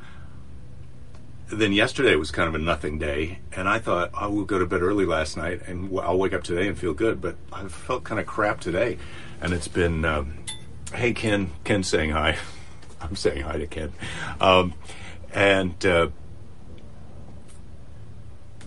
then 1.48 1.72
yesterday 1.72 2.16
was 2.16 2.30
kind 2.30 2.48
of 2.48 2.54
a 2.54 2.58
nothing 2.58 2.98
day, 2.98 3.38
and 3.52 3.68
I 3.68 3.78
thought 3.78 4.10
I 4.14 4.26
will 4.26 4.44
go 4.44 4.58
to 4.58 4.66
bed 4.66 4.82
early 4.82 5.06
last 5.06 5.36
night, 5.36 5.62
and 5.66 5.96
I'll 6.00 6.18
wake 6.18 6.32
up 6.32 6.42
today 6.42 6.66
and 6.66 6.76
feel 6.76 6.92
good. 6.92 7.20
But 7.20 7.36
I 7.52 7.66
felt 7.68 8.04
kind 8.04 8.20
of 8.20 8.26
crap 8.26 8.60
today, 8.60 8.98
and 9.40 9.52
it's 9.52 9.68
been, 9.68 10.04
um, 10.04 10.38
hey 10.92 11.12
Ken, 11.12 11.52
Ken 11.64 11.82
saying 11.82 12.10
hi. 12.10 12.36
I'm 13.00 13.14
saying 13.14 13.42
hi 13.42 13.58
to 13.58 13.66
Ken, 13.66 13.92
um, 14.40 14.74
and 15.32 15.86
uh, 15.86 16.08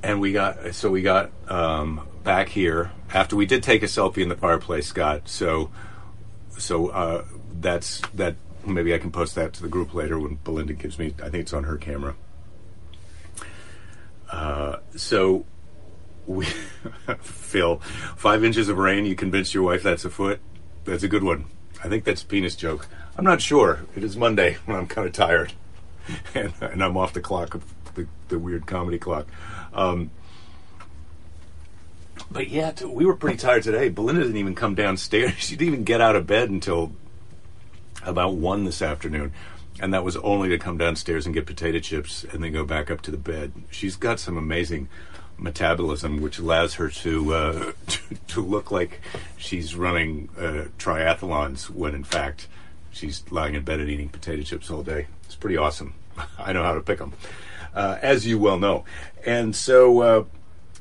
and 0.02 0.22
we 0.22 0.32
got 0.32 0.74
so 0.74 0.90
we 0.90 1.02
got 1.02 1.32
um, 1.50 2.08
back 2.24 2.48
here 2.50 2.92
after 3.14 3.36
we 3.36 3.46
did 3.46 3.64
take 3.64 3.84
a 3.84 3.88
selfie 3.88 4.24
in 4.24 4.30
the 4.30 4.36
fireplace, 4.36 4.88
Scott. 4.88 5.28
So 5.28 5.70
so 6.58 6.88
uh, 6.90 7.26
that's 7.60 8.02
that. 8.14 8.36
Maybe 8.66 8.94
I 8.94 8.98
can 8.98 9.12
post 9.12 9.36
that 9.36 9.54
to 9.54 9.62
the 9.62 9.70
group 9.70 9.94
later 9.94 10.20
when 10.20 10.36
Belinda 10.44 10.74
gives 10.74 11.00
me. 11.00 11.14
I 11.24 11.30
think 11.30 11.44
it's 11.44 11.54
on 11.54 11.64
her 11.64 11.78
camera. 11.78 12.16
Uh, 14.32 14.78
so 14.96 15.46
we 16.28 16.46
Phil, 17.20 17.78
five 18.16 18.44
inches 18.44 18.70
of 18.70 18.78
rain. 18.78 19.06
You 19.06 19.16
convinced 19.16 19.54
your 19.54 19.64
wife 19.64 19.84
that's 19.84 20.06
a 20.06 20.10
foot. 20.10 20.40
That's 20.86 21.04
a 21.04 21.08
good 21.08 21.24
one. 21.24 21.46
I 21.84 21.90
think 21.90 22.04
that's 22.04 22.24
a 22.24 22.26
penis 22.26 22.56
joke. 22.56 22.88
I'm 23.18 23.26
not 23.26 23.42
sure. 23.42 23.82
It 23.96 24.04
is 24.04 24.16
Monday 24.16 24.58
when 24.66 24.78
I'm 24.78 24.88
kind 24.88 25.08
of 25.08 25.14
tired, 25.14 25.54
and, 26.36 26.54
and 26.62 26.84
I'm 26.84 26.98
off 26.98 27.14
the 27.14 27.22
clock 27.22 27.56
of 27.56 27.64
the, 27.96 28.08
the 28.28 28.40
weird 28.40 28.66
comedy 28.66 28.98
clock. 28.98 29.28
Um, 29.74 30.12
but 32.32 32.50
yeah, 32.50 32.72
t- 32.72 32.86
we 32.86 33.06
were 33.06 33.16
pretty 33.16 33.38
tired 33.38 33.64
today. 33.64 33.90
Belinda 33.90 34.22
didn't 34.22 34.38
even 34.38 34.56
come 34.56 34.76
downstairs. 34.76 35.34
She 35.40 35.56
didn't 35.56 35.74
even 35.74 35.84
get 35.84 36.02
out 36.02 36.16
of 36.16 36.28
bed 36.28 36.50
until 36.50 36.92
about 38.04 38.36
one 38.36 38.66
this 38.66 38.82
afternoon. 38.82 39.34
And 39.82 39.94
that 39.94 40.04
was 40.04 40.18
only 40.18 40.50
to 40.50 40.58
come 40.58 40.78
downstairs 40.78 41.26
and 41.26 41.34
get 41.34 41.46
potato 41.46 41.80
chips 41.80 42.26
and 42.26 42.44
then 42.44 42.52
go 42.52 42.66
back 42.66 42.92
up 42.92 43.02
to 43.02 43.12
the 43.12 43.18
bed. 43.18 43.54
She's 43.72 43.96
got 43.96 44.20
some 44.20 44.38
amazing 44.38 44.90
metabolism, 45.38 46.22
which 46.22 46.38
allows 46.38 46.76
her 46.76 46.90
to 46.90 47.34
uh, 47.34 47.72
to, 47.88 48.00
to 48.28 48.42
look 48.42 48.72
like 48.72 49.02
she's 49.38 49.76
running 49.76 50.30
uh, 50.38 50.66
triathlons 50.78 51.70
when 51.70 51.96
in 51.96 52.04
fact 52.04 52.48
she's 52.92 53.24
lying 53.32 53.56
in 53.56 53.64
bed 53.64 53.80
and 53.80 53.90
eating 53.90 54.10
potato 54.10 54.44
chips 54.44 54.70
all 54.70 54.84
day. 54.84 55.08
It's 55.26 55.36
pretty 55.36 55.58
awesome. 55.58 55.94
I 56.38 56.54
know 56.54 56.64
how 56.64 56.74
to 56.74 56.82
pick 56.82 57.00
them, 57.00 57.14
uh, 57.74 57.98
as 58.02 58.28
you 58.28 58.38
well 58.40 58.60
know. 58.60 58.84
And 59.26 59.56
so, 59.56 60.02
uh, 60.02 60.24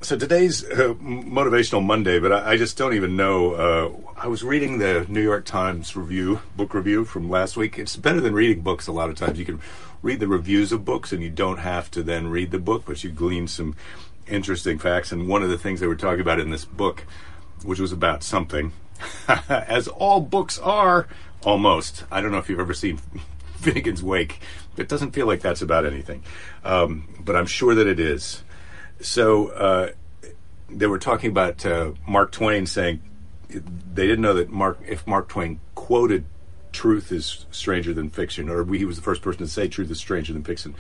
so 0.01 0.17
today's 0.17 0.65
uh, 0.65 0.95
motivational 1.01 1.85
Monday, 1.85 2.19
but 2.19 2.33
I, 2.33 2.53
I, 2.53 2.57
just 2.57 2.77
don't 2.79 2.95
even 2.95 3.17
know. 3.17 3.53
Uh, 3.55 3.91
I 4.17 4.29
was 4.29 4.45
reading 4.45 4.79
the 4.79 5.05
New 5.09 5.23
York 5.23 5.45
Times 5.45 5.97
review, 5.97 6.41
book 6.57 6.73
review 6.73 7.05
from 7.05 7.29
last 7.29 7.57
week. 7.57 7.79
It's 7.79 7.97
better 7.97 8.21
than 8.21 8.33
reading 8.33 8.63
books. 8.63 8.87
A 8.87 8.93
lot 8.93 9.11
of 9.11 9.17
times, 9.17 9.39
you 9.39 9.45
can 9.45 9.61
read 10.03 10.21
the 10.21 10.29
reviews 10.29 10.71
of 10.71 10.85
books, 10.85 11.13
and 11.13 11.23
you 11.23 11.31
don't 11.31 11.59
have 11.59 11.91
to 11.93 12.03
then 12.03 12.29
read 12.29 12.53
the 12.53 12.59
book, 12.59 12.85
but 12.87 13.03
you 13.03 13.11
glean 13.11 13.49
some 13.49 13.75
interesting 14.29 14.79
facts. 14.79 15.11
And 15.11 15.29
one 15.29 15.43
of 15.43 15.51
the 15.51 15.59
things 15.59 15.81
they 15.81 15.87
were 15.89 15.97
talking 15.97 16.21
about 16.21 16.39
in 16.39 16.51
this 16.51 16.65
book, 16.65 17.05
which 17.65 17.81
was 17.81 17.91
about 17.91 18.23
something, 18.23 18.73
as 19.49 19.89
all 19.89 20.21
books 20.21 20.59
are, 20.61 21.09
almost. 21.43 22.05
I 22.11 22.21
don't 22.21 22.31
know 22.31 22.39
if 22.39 22.49
you've 22.49 22.61
ever 22.61 22.75
seen 22.75 23.01
Finnegans 23.61 24.03
Wake. 24.03 24.41
It 24.77 24.89
doesn't 24.89 25.11
feel 25.11 25.27
like 25.27 25.41
that's 25.41 25.63
about 25.63 25.87
anything, 25.87 26.23
um, 26.63 27.09
but 27.19 27.35
I'm 27.35 27.47
sure 27.47 27.75
that 27.75 27.89
it 27.89 27.99
is. 27.99 28.45
So 29.01 29.49
uh, 29.49 29.91
they 30.69 30.87
were 30.87 30.99
talking 30.99 31.31
about 31.31 31.65
uh, 31.65 31.93
Mark 32.07 32.33
Twain 32.33 32.67
saying 32.67 33.01
they 33.49 34.07
didn't 34.07 34.21
know 34.21 34.35
that 34.35 34.51
Mark 34.51 34.79
if 34.87 35.07
Mark 35.07 35.29
Twain 35.29 35.61
quoted 35.75 36.25
truth 36.73 37.11
is 37.11 37.47
stranger 37.51 37.95
than 37.95 38.11
fiction, 38.11 38.49
or 38.49 38.65
he 38.75 38.85
was 38.85 38.97
the 38.97 39.03
first 39.03 39.23
person 39.23 39.41
to 39.41 39.49
say 39.49 39.69
truth 39.69 39.91
is 39.91 39.99
stranger 39.99 40.33
than 40.33 40.45
fiction. 40.45 40.75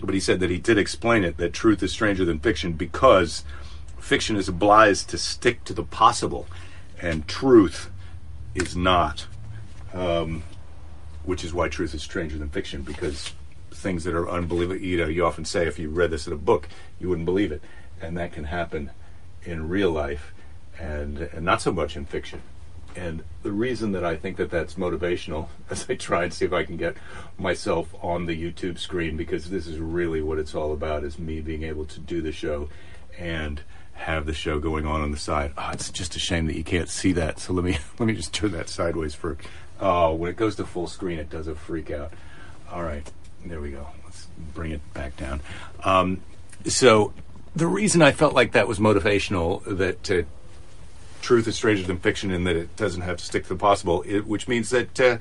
But 0.00 0.14
he 0.14 0.20
said 0.20 0.40
that 0.40 0.50
he 0.50 0.58
did 0.58 0.78
explain 0.78 1.24
it 1.24 1.36
that 1.36 1.52
truth 1.52 1.82
is 1.82 1.92
stranger 1.92 2.24
than 2.24 2.40
fiction 2.40 2.72
because 2.72 3.44
fiction 3.98 4.36
is 4.36 4.48
obliged 4.48 5.08
to 5.10 5.18
stick 5.18 5.64
to 5.64 5.72
the 5.72 5.84
possible, 5.84 6.46
and 7.00 7.28
truth 7.28 7.90
is 8.54 8.74
not. 8.74 9.26
Um, 9.92 10.42
which 11.24 11.44
is 11.44 11.52
why 11.52 11.68
truth 11.68 11.94
is 11.94 12.02
stranger 12.02 12.38
than 12.38 12.48
fiction 12.48 12.80
because 12.80 13.32
things 13.78 14.04
that 14.04 14.14
are 14.14 14.28
unbelievable. 14.28 14.80
You 14.80 14.98
know, 14.98 15.06
you 15.06 15.24
often 15.24 15.44
say 15.44 15.66
if 15.66 15.78
you 15.78 15.88
read 15.88 16.10
this 16.10 16.26
in 16.26 16.32
a 16.32 16.36
book, 16.36 16.68
you 17.00 17.08
wouldn't 17.08 17.26
believe 17.26 17.52
it, 17.52 17.62
and 18.00 18.16
that 18.16 18.32
can 18.32 18.44
happen 18.44 18.90
in 19.44 19.68
real 19.68 19.90
life, 19.90 20.34
and 20.78 21.18
and 21.18 21.44
not 21.44 21.62
so 21.62 21.72
much 21.72 21.96
in 21.96 22.04
fiction. 22.04 22.42
And 22.96 23.22
the 23.42 23.52
reason 23.52 23.92
that 23.92 24.04
I 24.04 24.16
think 24.16 24.38
that 24.38 24.50
that's 24.50 24.74
motivational, 24.74 25.48
as 25.70 25.88
I 25.88 25.94
try 25.94 26.24
and 26.24 26.34
see 26.34 26.44
if 26.44 26.52
I 26.52 26.64
can 26.64 26.76
get 26.76 26.96
myself 27.38 27.94
on 28.02 28.26
the 28.26 28.36
YouTube 28.36 28.78
screen, 28.78 29.16
because 29.16 29.50
this 29.50 29.66
is 29.66 29.78
really 29.78 30.20
what 30.20 30.38
it's 30.38 30.54
all 30.54 30.72
about, 30.72 31.04
is 31.04 31.18
me 31.18 31.40
being 31.40 31.62
able 31.62 31.84
to 31.86 32.00
do 32.00 32.20
the 32.20 32.32
show 32.32 32.68
and 33.18 33.62
have 33.94 34.26
the 34.26 34.34
show 34.34 34.58
going 34.58 34.86
on 34.86 35.00
on 35.00 35.10
the 35.10 35.18
side. 35.18 35.52
Oh, 35.58 35.70
it's 35.72 35.90
just 35.90 36.16
a 36.16 36.20
shame 36.20 36.46
that 36.46 36.56
you 36.56 36.64
can't 36.64 36.88
see 36.88 37.12
that. 37.12 37.38
So 37.40 37.52
let 37.52 37.64
me 37.64 37.78
let 37.98 38.06
me 38.06 38.14
just 38.14 38.32
turn 38.32 38.52
that 38.52 38.68
sideways 38.68 39.14
for. 39.14 39.36
Oh, 39.80 40.14
when 40.14 40.28
it 40.28 40.36
goes 40.36 40.56
to 40.56 40.64
full 40.64 40.88
screen, 40.88 41.18
it 41.18 41.30
does 41.30 41.46
a 41.46 41.54
freak 41.54 41.90
out. 41.90 42.12
All 42.70 42.82
right. 42.82 43.10
There 43.48 43.60
we 43.60 43.70
go. 43.70 43.86
Let's 44.04 44.26
bring 44.54 44.72
it 44.72 44.94
back 44.94 45.16
down. 45.16 45.40
Um, 45.82 46.20
so 46.66 47.12
the 47.56 47.66
reason 47.66 48.02
I 48.02 48.12
felt 48.12 48.34
like 48.34 48.52
that 48.52 48.68
was 48.68 48.78
motivational, 48.78 49.64
that 49.64 50.10
uh, 50.10 50.22
truth 51.22 51.48
is 51.48 51.56
stranger 51.56 51.82
than 51.84 51.98
fiction, 51.98 52.30
and 52.30 52.46
that 52.46 52.56
it 52.56 52.76
doesn't 52.76 53.02
have 53.02 53.16
to 53.16 53.24
stick 53.24 53.44
to 53.44 53.48
the 53.48 53.56
possible, 53.56 54.02
it, 54.06 54.26
which 54.26 54.48
means 54.48 54.70
that 54.70 55.00
uh, 55.00 55.18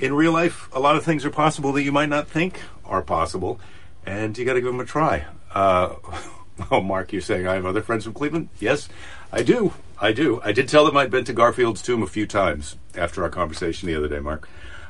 in 0.00 0.14
real 0.14 0.32
life, 0.32 0.68
a 0.72 0.80
lot 0.80 0.96
of 0.96 1.04
things 1.04 1.24
are 1.24 1.30
possible 1.30 1.72
that 1.72 1.82
you 1.82 1.92
might 1.92 2.08
not 2.08 2.26
think 2.26 2.60
are 2.84 3.02
possible, 3.02 3.60
and 4.04 4.36
you 4.36 4.44
got 4.44 4.54
to 4.54 4.60
give 4.60 4.72
them 4.72 4.80
a 4.80 4.84
try. 4.84 5.24
Uh, 5.54 5.94
oh, 6.70 6.80
Mark, 6.80 7.12
you're 7.12 7.22
saying 7.22 7.46
I 7.46 7.54
have 7.54 7.66
other 7.66 7.82
friends 7.82 8.04
from 8.04 8.14
Cleveland? 8.14 8.48
Yes, 8.58 8.88
I 9.32 9.42
do. 9.42 9.72
I 10.00 10.12
do. 10.12 10.40
I 10.42 10.50
did 10.50 10.68
tell 10.68 10.84
them 10.84 10.96
I'd 10.96 11.10
been 11.10 11.24
to 11.26 11.32
Garfield's 11.32 11.82
tomb 11.82 12.02
a 12.02 12.08
few 12.08 12.26
times 12.26 12.76
after 12.96 13.22
our 13.22 13.30
conversation 13.30 13.86
the 13.86 13.94
other 13.94 14.08
day, 14.08 14.18
Mark. 14.18 14.48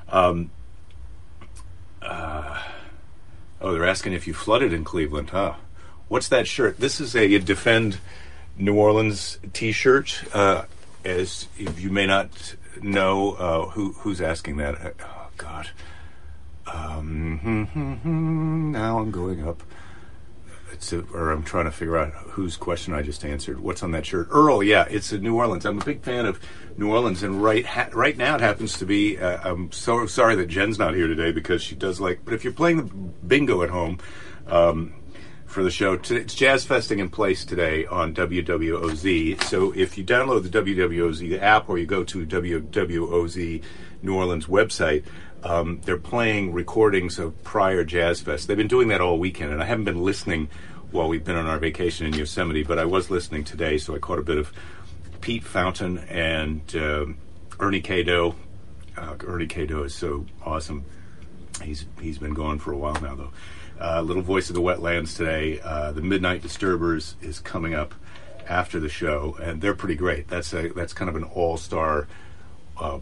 Um, 0.08 0.50
uh, 2.04 2.62
oh, 3.60 3.72
they're 3.72 3.86
asking 3.86 4.12
if 4.12 4.26
you 4.26 4.34
flooded 4.34 4.72
in 4.72 4.84
Cleveland, 4.84 5.30
huh? 5.30 5.54
What's 6.08 6.28
that 6.28 6.46
shirt? 6.46 6.78
This 6.78 7.00
is 7.00 7.16
a 7.16 7.38
Defend 7.38 7.98
New 8.56 8.74
Orleans 8.74 9.38
T-shirt. 9.52 10.22
Uh, 10.34 10.64
as 11.04 11.48
if 11.58 11.80
you 11.80 11.90
may 11.90 12.06
not 12.06 12.54
know, 12.82 13.32
uh, 13.32 13.66
who 13.70 13.92
who's 13.92 14.20
asking 14.20 14.56
that? 14.58 14.74
Uh, 14.74 14.90
oh 15.02 15.28
God. 15.36 15.70
Um, 16.66 17.68
now 18.72 18.98
I'm 18.98 19.10
going 19.10 19.46
up 19.46 19.62
a, 20.92 21.02
or 21.12 21.30
I'm 21.30 21.42
trying 21.42 21.64
to 21.66 21.70
figure 21.70 21.96
out 21.96 22.12
whose 22.12 22.56
question 22.56 22.94
I 22.94 23.02
just 23.02 23.24
answered. 23.24 23.60
What's 23.60 23.82
on 23.82 23.92
that 23.92 24.06
shirt? 24.06 24.28
Earl, 24.30 24.62
yeah, 24.62 24.86
it's 24.90 25.12
New 25.12 25.36
Orleans. 25.36 25.64
I'm 25.64 25.80
a 25.80 25.84
big 25.84 26.02
fan 26.02 26.26
of 26.26 26.40
New 26.76 26.90
Orleans, 26.90 27.22
and 27.22 27.42
right 27.42 27.64
ha- 27.64 27.90
right 27.92 28.16
now 28.16 28.34
it 28.34 28.40
happens 28.40 28.78
to 28.78 28.86
be. 28.86 29.18
Uh, 29.18 29.38
I'm 29.42 29.72
so 29.72 30.06
sorry 30.06 30.34
that 30.36 30.46
Jen's 30.46 30.78
not 30.78 30.94
here 30.94 31.06
today 31.06 31.32
because 31.32 31.62
she 31.62 31.74
does 31.74 32.00
like. 32.00 32.24
But 32.24 32.34
if 32.34 32.44
you're 32.44 32.52
playing 32.52 32.76
the 32.78 32.84
bingo 32.84 33.62
at 33.62 33.70
home. 33.70 33.98
Um, 34.46 34.94
for 35.54 35.62
the 35.62 35.70
show. 35.70 35.92
It's 35.92 36.34
Jazz 36.34 36.64
Festing 36.64 36.98
in 36.98 37.08
place 37.08 37.44
today 37.44 37.86
on 37.86 38.12
WWOZ. 38.12 39.40
So 39.44 39.72
if 39.76 39.96
you 39.96 40.02
download 40.02 40.42
the 40.42 40.48
WWOZ 40.48 41.40
app 41.40 41.68
or 41.68 41.78
you 41.78 41.86
go 41.86 42.02
to 42.02 42.26
WWOZ 42.26 43.62
New 44.02 44.16
Orleans 44.16 44.46
website, 44.46 45.04
um, 45.44 45.80
they're 45.84 45.96
playing 45.96 46.52
recordings 46.52 47.20
of 47.20 47.40
prior 47.44 47.84
Jazz 47.84 48.20
Fest. 48.20 48.48
They've 48.48 48.56
been 48.56 48.66
doing 48.66 48.88
that 48.88 49.00
all 49.00 49.16
weekend, 49.16 49.52
and 49.52 49.62
I 49.62 49.64
haven't 49.64 49.84
been 49.84 50.02
listening 50.02 50.48
while 50.90 51.08
we've 51.08 51.24
been 51.24 51.36
on 51.36 51.46
our 51.46 51.60
vacation 51.60 52.08
in 52.08 52.14
Yosemite, 52.14 52.64
but 52.64 52.80
I 52.80 52.84
was 52.84 53.08
listening 53.08 53.44
today, 53.44 53.78
so 53.78 53.94
I 53.94 53.98
caught 54.00 54.18
a 54.18 54.22
bit 54.22 54.38
of 54.38 54.52
Pete 55.20 55.44
Fountain 55.44 55.98
and 55.98 56.62
uh, 56.74 57.06
Ernie 57.60 57.80
K-Doe. 57.80 58.34
Uh, 58.96 59.14
Ernie 59.24 59.46
K-Doe 59.46 59.84
is 59.84 59.94
so 59.94 60.26
awesome. 60.44 60.84
He's 61.62 61.86
he's 62.00 62.18
been 62.18 62.34
gone 62.34 62.58
for 62.58 62.72
a 62.72 62.76
while 62.76 63.00
now, 63.00 63.14
though. 63.14 63.30
Uh, 63.80 64.00
Little 64.02 64.22
Voice 64.22 64.48
of 64.48 64.54
the 64.54 64.62
Wetlands 64.62 65.16
today. 65.16 65.60
Uh, 65.60 65.92
the 65.92 66.02
Midnight 66.02 66.42
Disturbers 66.42 67.16
is 67.20 67.40
coming 67.40 67.74
up 67.74 67.94
after 68.48 68.78
the 68.78 68.88
show, 68.88 69.36
and 69.42 69.60
they're 69.60 69.74
pretty 69.74 69.94
great. 69.94 70.28
That's 70.28 70.52
a 70.52 70.68
that's 70.68 70.92
kind 70.92 71.08
of 71.08 71.16
an 71.16 71.24
all 71.24 71.56
star 71.56 72.06
uh, 72.78 72.98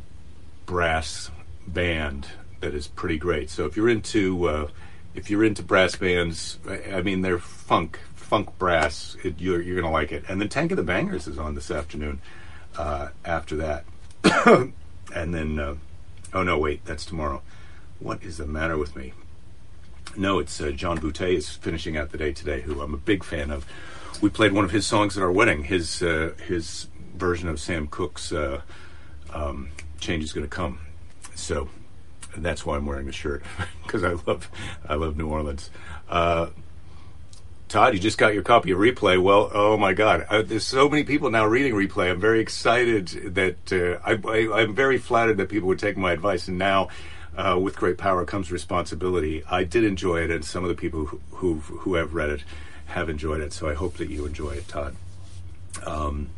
brass 0.66 1.30
band 1.66 2.28
that 2.60 2.74
is 2.74 2.88
pretty 2.88 3.18
great. 3.18 3.50
So 3.50 3.66
if 3.66 3.76
you're 3.76 3.88
into 3.88 4.48
uh, 4.48 4.68
if 5.14 5.30
you're 5.30 5.44
into 5.44 5.62
brass 5.62 5.96
bands, 5.96 6.58
I 6.90 7.02
mean 7.02 7.20
they're 7.20 7.38
funk 7.38 7.98
funk 8.14 8.58
brass. 8.58 9.16
It, 9.22 9.40
you're 9.40 9.60
you're 9.60 9.80
gonna 9.80 9.92
like 9.92 10.12
it. 10.12 10.24
And 10.28 10.40
then 10.40 10.48
Tank 10.48 10.70
of 10.70 10.78
the 10.78 10.90
Bangas 10.90 11.28
is 11.28 11.38
on 11.38 11.54
this 11.54 11.70
afternoon. 11.70 12.20
Uh, 12.78 13.08
after 13.22 13.56
that, 13.56 13.84
and 15.14 15.34
then 15.34 15.58
uh, 15.58 15.74
oh 16.32 16.42
no, 16.42 16.58
wait, 16.58 16.84
that's 16.86 17.04
tomorrow. 17.04 17.42
What 17.98 18.22
is 18.22 18.38
the 18.38 18.46
matter 18.46 18.78
with 18.78 18.96
me? 18.96 19.12
No, 20.16 20.38
it's 20.38 20.60
uh, 20.60 20.70
John 20.70 20.98
Boutté 20.98 21.34
is 21.34 21.48
finishing 21.48 21.96
out 21.96 22.10
the 22.10 22.18
day 22.18 22.32
today, 22.32 22.60
who 22.60 22.80
I'm 22.80 22.94
a 22.94 22.98
big 22.98 23.24
fan 23.24 23.50
of. 23.50 23.66
We 24.20 24.28
played 24.28 24.52
one 24.52 24.64
of 24.64 24.70
his 24.70 24.86
songs 24.86 25.16
at 25.16 25.22
our 25.22 25.32
wedding. 25.32 25.64
His 25.64 26.02
uh, 26.02 26.34
his 26.46 26.88
version 27.16 27.48
of 27.48 27.58
Sam 27.58 27.86
Cooke's 27.86 28.32
uh, 28.32 28.60
um, 29.32 29.70
"Change 30.00 30.24
Is 30.24 30.32
Going 30.32 30.46
to 30.46 30.54
Come." 30.54 30.80
So 31.34 31.68
that's 32.36 32.66
why 32.66 32.76
I'm 32.76 32.86
wearing 32.86 33.06
the 33.06 33.12
shirt 33.12 33.42
because 33.82 34.04
I 34.04 34.12
love 34.26 34.50
I 34.86 34.94
love 34.94 35.16
New 35.16 35.28
Orleans. 35.28 35.70
Uh, 36.08 36.48
Todd, 37.68 37.94
you 37.94 38.00
just 38.00 38.18
got 38.18 38.34
your 38.34 38.42
copy 38.42 38.70
of 38.72 38.78
Replay. 38.78 39.20
Well, 39.20 39.50
oh 39.54 39.78
my 39.78 39.94
God, 39.94 40.26
uh, 40.28 40.42
there's 40.42 40.66
so 40.66 40.90
many 40.90 41.04
people 41.04 41.30
now 41.30 41.46
reading 41.46 41.72
Replay. 41.72 42.10
I'm 42.10 42.20
very 42.20 42.40
excited 42.40 43.34
that 43.34 43.72
uh, 43.72 43.98
I, 44.06 44.62
am 44.62 44.74
very 44.74 44.98
flattered 44.98 45.38
that 45.38 45.48
people 45.48 45.68
would 45.68 45.78
take 45.78 45.96
my 45.96 46.12
advice, 46.12 46.48
and 46.48 46.58
now 46.58 46.88
uh, 47.36 47.58
with 47.60 47.76
great 47.76 47.98
power 47.98 48.24
comes 48.24 48.52
responsibility. 48.52 49.42
I 49.50 49.64
did 49.64 49.84
enjoy 49.84 50.22
it, 50.22 50.30
and 50.30 50.44
some 50.44 50.64
of 50.64 50.68
the 50.68 50.74
people 50.74 51.06
who 51.06 51.56
who, 51.56 51.94
have 51.94 52.14
read 52.14 52.30
it 52.30 52.44
have 52.86 53.08
enjoyed 53.08 53.40
it. 53.40 53.52
So 53.52 53.68
I 53.68 53.74
hope 53.74 53.96
that 53.96 54.10
you 54.10 54.26
enjoy 54.26 54.52
it, 54.52 54.68
Todd. 54.68 54.96
Um, 55.84 56.30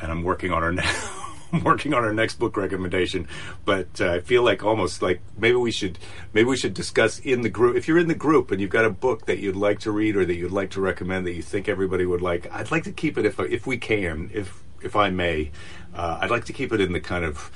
and 0.00 0.10
I'm 0.10 0.22
working 0.22 0.52
on 0.52 0.62
our. 0.62 0.74
I'm 1.50 1.64
working 1.64 1.94
on 1.94 2.04
our 2.04 2.12
next 2.12 2.38
book 2.38 2.58
recommendation, 2.58 3.26
but 3.64 4.02
uh, 4.02 4.12
I 4.12 4.20
feel 4.20 4.42
like 4.42 4.62
almost 4.62 5.00
like 5.00 5.22
maybe 5.38 5.56
we 5.56 5.70
should 5.70 5.98
maybe 6.34 6.46
we 6.46 6.58
should 6.58 6.74
discuss 6.74 7.18
in 7.20 7.40
the 7.40 7.48
group. 7.48 7.74
If 7.74 7.88
you're 7.88 7.98
in 7.98 8.06
the 8.08 8.14
group 8.14 8.50
and 8.50 8.60
you've 8.60 8.68
got 8.68 8.84
a 8.84 8.90
book 8.90 9.24
that 9.24 9.38
you'd 9.38 9.56
like 9.56 9.78
to 9.80 9.90
read 9.90 10.14
or 10.14 10.26
that 10.26 10.34
you'd 10.34 10.52
like 10.52 10.68
to 10.72 10.82
recommend 10.82 11.26
that 11.26 11.32
you 11.32 11.40
think 11.40 11.66
everybody 11.66 12.04
would 12.04 12.20
like, 12.20 12.52
I'd 12.52 12.70
like 12.70 12.84
to 12.84 12.92
keep 12.92 13.16
it 13.16 13.24
if 13.24 13.40
if 13.40 13.66
we 13.66 13.78
can, 13.78 14.30
if 14.34 14.62
if 14.82 14.94
I 14.94 15.08
may. 15.08 15.50
Uh, 15.94 16.18
I'd 16.20 16.30
like 16.30 16.44
to 16.46 16.52
keep 16.52 16.70
it 16.70 16.82
in 16.82 16.92
the 16.92 17.00
kind 17.00 17.24
of 17.24 17.50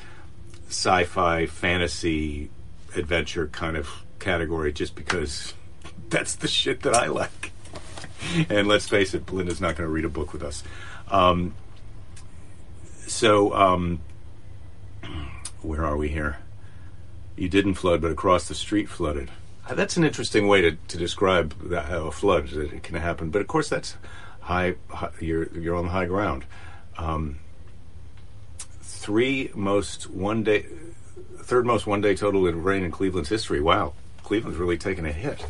sci-fi, 0.69 1.45
fantasy, 1.45 2.50
adventure 2.94 3.49
kind 3.49 3.76
of 3.76 3.88
category, 4.18 4.72
just 4.72 4.94
because 4.94 5.54
that's 6.08 6.37
the 6.37 6.49
shit 6.49 6.82
that 6.82 6.94
I 6.94 7.06
like. 7.06 7.52
and 8.49 8.68
let's 8.68 8.88
face 8.88 9.14
it, 9.14 9.26
Belinda's 9.26 9.61
not 9.61 9.76
going 9.76 9.88
to 9.88 9.92
read 9.92 10.04
a 10.04 10.08
book 10.08 10.32
with 10.32 10.42
us. 10.42 10.62
Um, 11.11 11.54
so, 13.06 13.54
um, 13.54 14.00
where 15.62 15.84
are 15.84 15.96
we 15.96 16.08
here? 16.08 16.38
You 17.37 17.49
didn't 17.49 17.75
flood, 17.75 18.00
but 18.00 18.11
across 18.11 18.49
the 18.49 18.54
street 18.54 18.88
flooded. 18.88 19.30
Uh, 19.68 19.75
That's 19.75 19.96
an 19.96 20.04
interesting 20.04 20.49
way 20.49 20.61
to, 20.61 20.72
to 20.72 20.99
describe 20.99 21.72
how 21.72 22.06
a 22.06 22.12
flood 22.12 22.49
that 22.49 22.72
it 22.72 22.82
can 22.82 22.96
happen. 22.96 23.30
But 23.30 23.40
of 23.40 23.49
course, 23.49 23.68
that's 23.68 23.96
high. 24.40 24.75
high 24.88 25.11
you're 25.20 25.49
you're 25.56 25.76
on 25.76 25.84
the 25.84 25.90
high 25.90 26.06
ground. 26.06 26.44
Um, 26.99 27.38
three 28.82 29.50
most 29.54 30.11
one 30.11 30.42
day, 30.42 30.66
third 31.38 31.66
most 31.66 31.86
one 31.86 32.00
day 32.00 32.14
total 32.14 32.46
in 32.46 32.62
rain 32.62 32.84
in 32.84 32.90
Cleveland's 32.90 33.28
history. 33.28 33.60
Wow, 33.60 33.94
Cleveland's 34.22 34.58
really 34.58 34.78
taken 34.78 35.06
a 35.06 35.12
hit. 35.12 35.44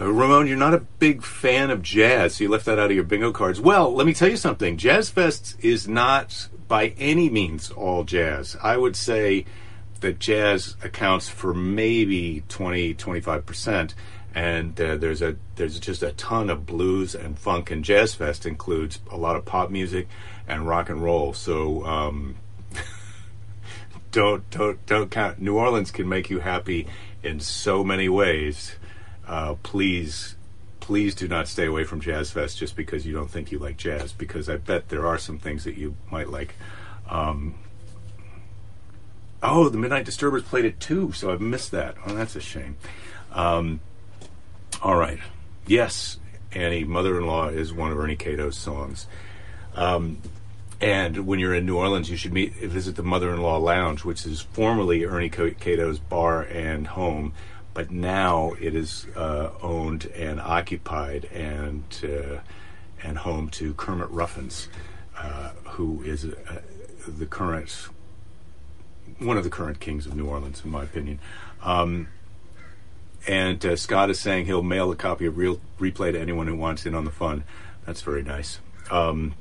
Uh, 0.00 0.12
Ramon, 0.12 0.46
you're 0.46 0.56
not 0.56 0.74
a 0.74 0.78
big 0.78 1.22
fan 1.22 1.70
of 1.70 1.82
jazz, 1.82 2.36
so 2.36 2.44
you 2.44 2.50
left 2.50 2.66
that 2.66 2.78
out 2.78 2.90
of 2.90 2.94
your 2.94 3.04
bingo 3.04 3.32
cards. 3.32 3.60
Well, 3.60 3.92
let 3.92 4.06
me 4.06 4.14
tell 4.14 4.28
you 4.28 4.36
something. 4.36 4.76
Jazz 4.76 5.10
Fest 5.10 5.56
is 5.60 5.88
not 5.88 6.48
by 6.68 6.94
any 6.98 7.28
means 7.28 7.70
all 7.70 8.04
jazz. 8.04 8.56
I 8.62 8.76
would 8.76 8.94
say 8.94 9.44
that 10.00 10.20
jazz 10.20 10.76
accounts 10.84 11.28
for 11.28 11.52
maybe 11.52 12.44
20, 12.48 12.94
25%. 12.94 13.94
And 14.34 14.80
uh, 14.80 14.96
there's 14.96 15.22
a 15.22 15.36
there's 15.56 15.80
just 15.80 16.02
a 16.02 16.12
ton 16.12 16.48
of 16.48 16.64
blues 16.64 17.14
and 17.14 17.36
funk, 17.36 17.72
and 17.72 17.82
Jazz 17.82 18.14
Fest 18.14 18.46
includes 18.46 19.00
a 19.10 19.16
lot 19.16 19.34
of 19.34 19.44
pop 19.44 19.70
music 19.70 20.06
and 20.46 20.68
rock 20.68 20.90
and 20.90 21.02
roll. 21.02 21.32
So 21.32 21.84
um, 21.84 22.36
don't 24.12 24.48
don't 24.50 24.84
don't 24.86 25.10
count. 25.10 25.40
New 25.40 25.56
Orleans 25.56 25.90
can 25.90 26.08
make 26.08 26.30
you 26.30 26.40
happy 26.40 26.86
in 27.22 27.40
so 27.40 27.84
many 27.84 28.08
ways. 28.08 28.76
Uh, 29.26 29.54
please, 29.62 30.36
please 30.80 31.14
do 31.14 31.28
not 31.28 31.48
stay 31.48 31.66
away 31.66 31.84
from 31.84 32.00
Jazz 32.00 32.30
Fest 32.30 32.58
just 32.58 32.76
because 32.76 33.06
you 33.06 33.12
don't 33.12 33.30
think 33.30 33.52
you 33.52 33.58
like 33.58 33.76
jazz. 33.76 34.12
Because 34.12 34.48
I 34.48 34.56
bet 34.56 34.88
there 34.88 35.06
are 35.06 35.18
some 35.18 35.38
things 35.38 35.64
that 35.64 35.76
you 35.76 35.94
might 36.10 36.28
like. 36.28 36.54
Um, 37.08 37.54
oh, 39.42 39.68
the 39.68 39.78
Midnight 39.78 40.04
Disturbers 40.04 40.42
played 40.42 40.64
it 40.64 40.80
too, 40.80 41.12
so 41.12 41.30
I've 41.32 41.40
missed 41.40 41.70
that. 41.72 41.96
Oh, 42.06 42.14
that's 42.14 42.36
a 42.36 42.40
shame. 42.40 42.76
Um, 43.32 43.80
all 44.82 44.96
right. 44.96 45.18
Yes, 45.66 46.18
Annie, 46.52 46.84
Mother-in-Law 46.84 47.48
is 47.48 47.72
one 47.72 47.92
of 47.92 47.98
Ernie 47.98 48.16
K-Doe's 48.16 48.56
songs. 48.56 49.06
Um, 49.74 50.18
and 50.80 51.26
when 51.26 51.40
you're 51.40 51.54
in 51.54 51.66
New 51.66 51.76
Orleans, 51.76 52.08
you 52.08 52.16
should 52.16 52.32
meet 52.32 52.54
visit 52.54 52.94
the 52.94 53.02
Mother-in-Law 53.02 53.58
Lounge, 53.58 54.04
which 54.04 54.24
is 54.24 54.40
formerly 54.40 55.04
Ernie 55.04 55.28
K-Doe's 55.28 55.98
bar 55.98 56.42
and 56.42 56.86
home, 56.86 57.32
but 57.74 57.90
now 57.90 58.52
it 58.60 58.74
is 58.74 59.06
uh, 59.16 59.50
owned 59.60 60.06
and 60.06 60.40
occupied 60.40 61.24
and 61.26 61.82
uh, 62.04 62.40
and 63.02 63.18
home 63.18 63.48
to 63.50 63.74
Kermit 63.74 64.08
Ruffins, 64.10 64.68
uh, 65.16 65.50
who 65.64 66.02
is 66.02 66.24
uh, 66.24 66.60
the 67.06 67.26
current 67.26 67.88
one 69.18 69.36
of 69.36 69.42
the 69.42 69.50
current 69.50 69.80
kings 69.80 70.06
of 70.06 70.14
New 70.14 70.26
Orleans, 70.26 70.62
in 70.64 70.70
my 70.70 70.84
opinion. 70.84 71.18
Um, 71.62 72.08
and 73.26 73.64
uh, 73.66 73.74
Scott 73.74 74.10
is 74.10 74.20
saying 74.20 74.46
he'll 74.46 74.62
mail 74.62 74.92
a 74.92 74.96
copy 74.96 75.26
of 75.26 75.36
Real 75.36 75.60
Replay 75.80 76.12
to 76.12 76.20
anyone 76.20 76.46
who 76.46 76.54
wants 76.54 76.86
in 76.86 76.94
on 76.94 77.04
the 77.04 77.10
fun. 77.10 77.42
That's 77.84 78.02
very 78.02 78.22
nice. 78.22 78.60
Um, 78.92 79.34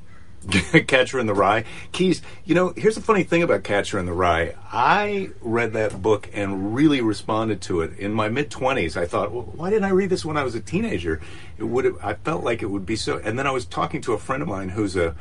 Catcher 0.87 1.19
in 1.19 1.27
the 1.27 1.33
Rye. 1.33 1.65
Keys, 1.91 2.21
you 2.45 2.55
know, 2.55 2.73
here's 2.77 2.95
the 2.95 3.01
funny 3.01 3.23
thing 3.23 3.43
about 3.43 3.63
Catcher 3.63 3.99
in 3.99 4.05
the 4.05 4.13
Rye. 4.13 4.55
I 4.71 5.31
read 5.41 5.73
that 5.73 6.01
book 6.01 6.29
and 6.33 6.73
really 6.73 7.01
responded 7.01 7.61
to 7.63 7.81
it 7.81 7.97
in 7.99 8.13
my 8.13 8.29
mid 8.29 8.49
20s. 8.49 8.95
I 8.95 9.05
thought, 9.05 9.31
well, 9.31 9.43
why 9.43 9.69
didn't 9.69 9.85
I 9.85 9.89
read 9.89 10.09
this 10.09 10.23
when 10.23 10.37
I 10.37 10.43
was 10.43 10.55
a 10.55 10.61
teenager? 10.61 11.21
It 11.57 11.65
would 11.65 11.97
I 12.01 12.13
felt 12.13 12.43
like 12.43 12.61
it 12.61 12.67
would 12.67 12.85
be 12.85 12.95
so. 12.95 13.17
And 13.17 13.37
then 13.37 13.45
I 13.45 13.51
was 13.51 13.65
talking 13.65 13.99
to 14.01 14.13
a 14.13 14.17
friend 14.17 14.41
of 14.41 14.47
mine 14.47 14.69
who's 14.69 14.95
a, 14.95 15.15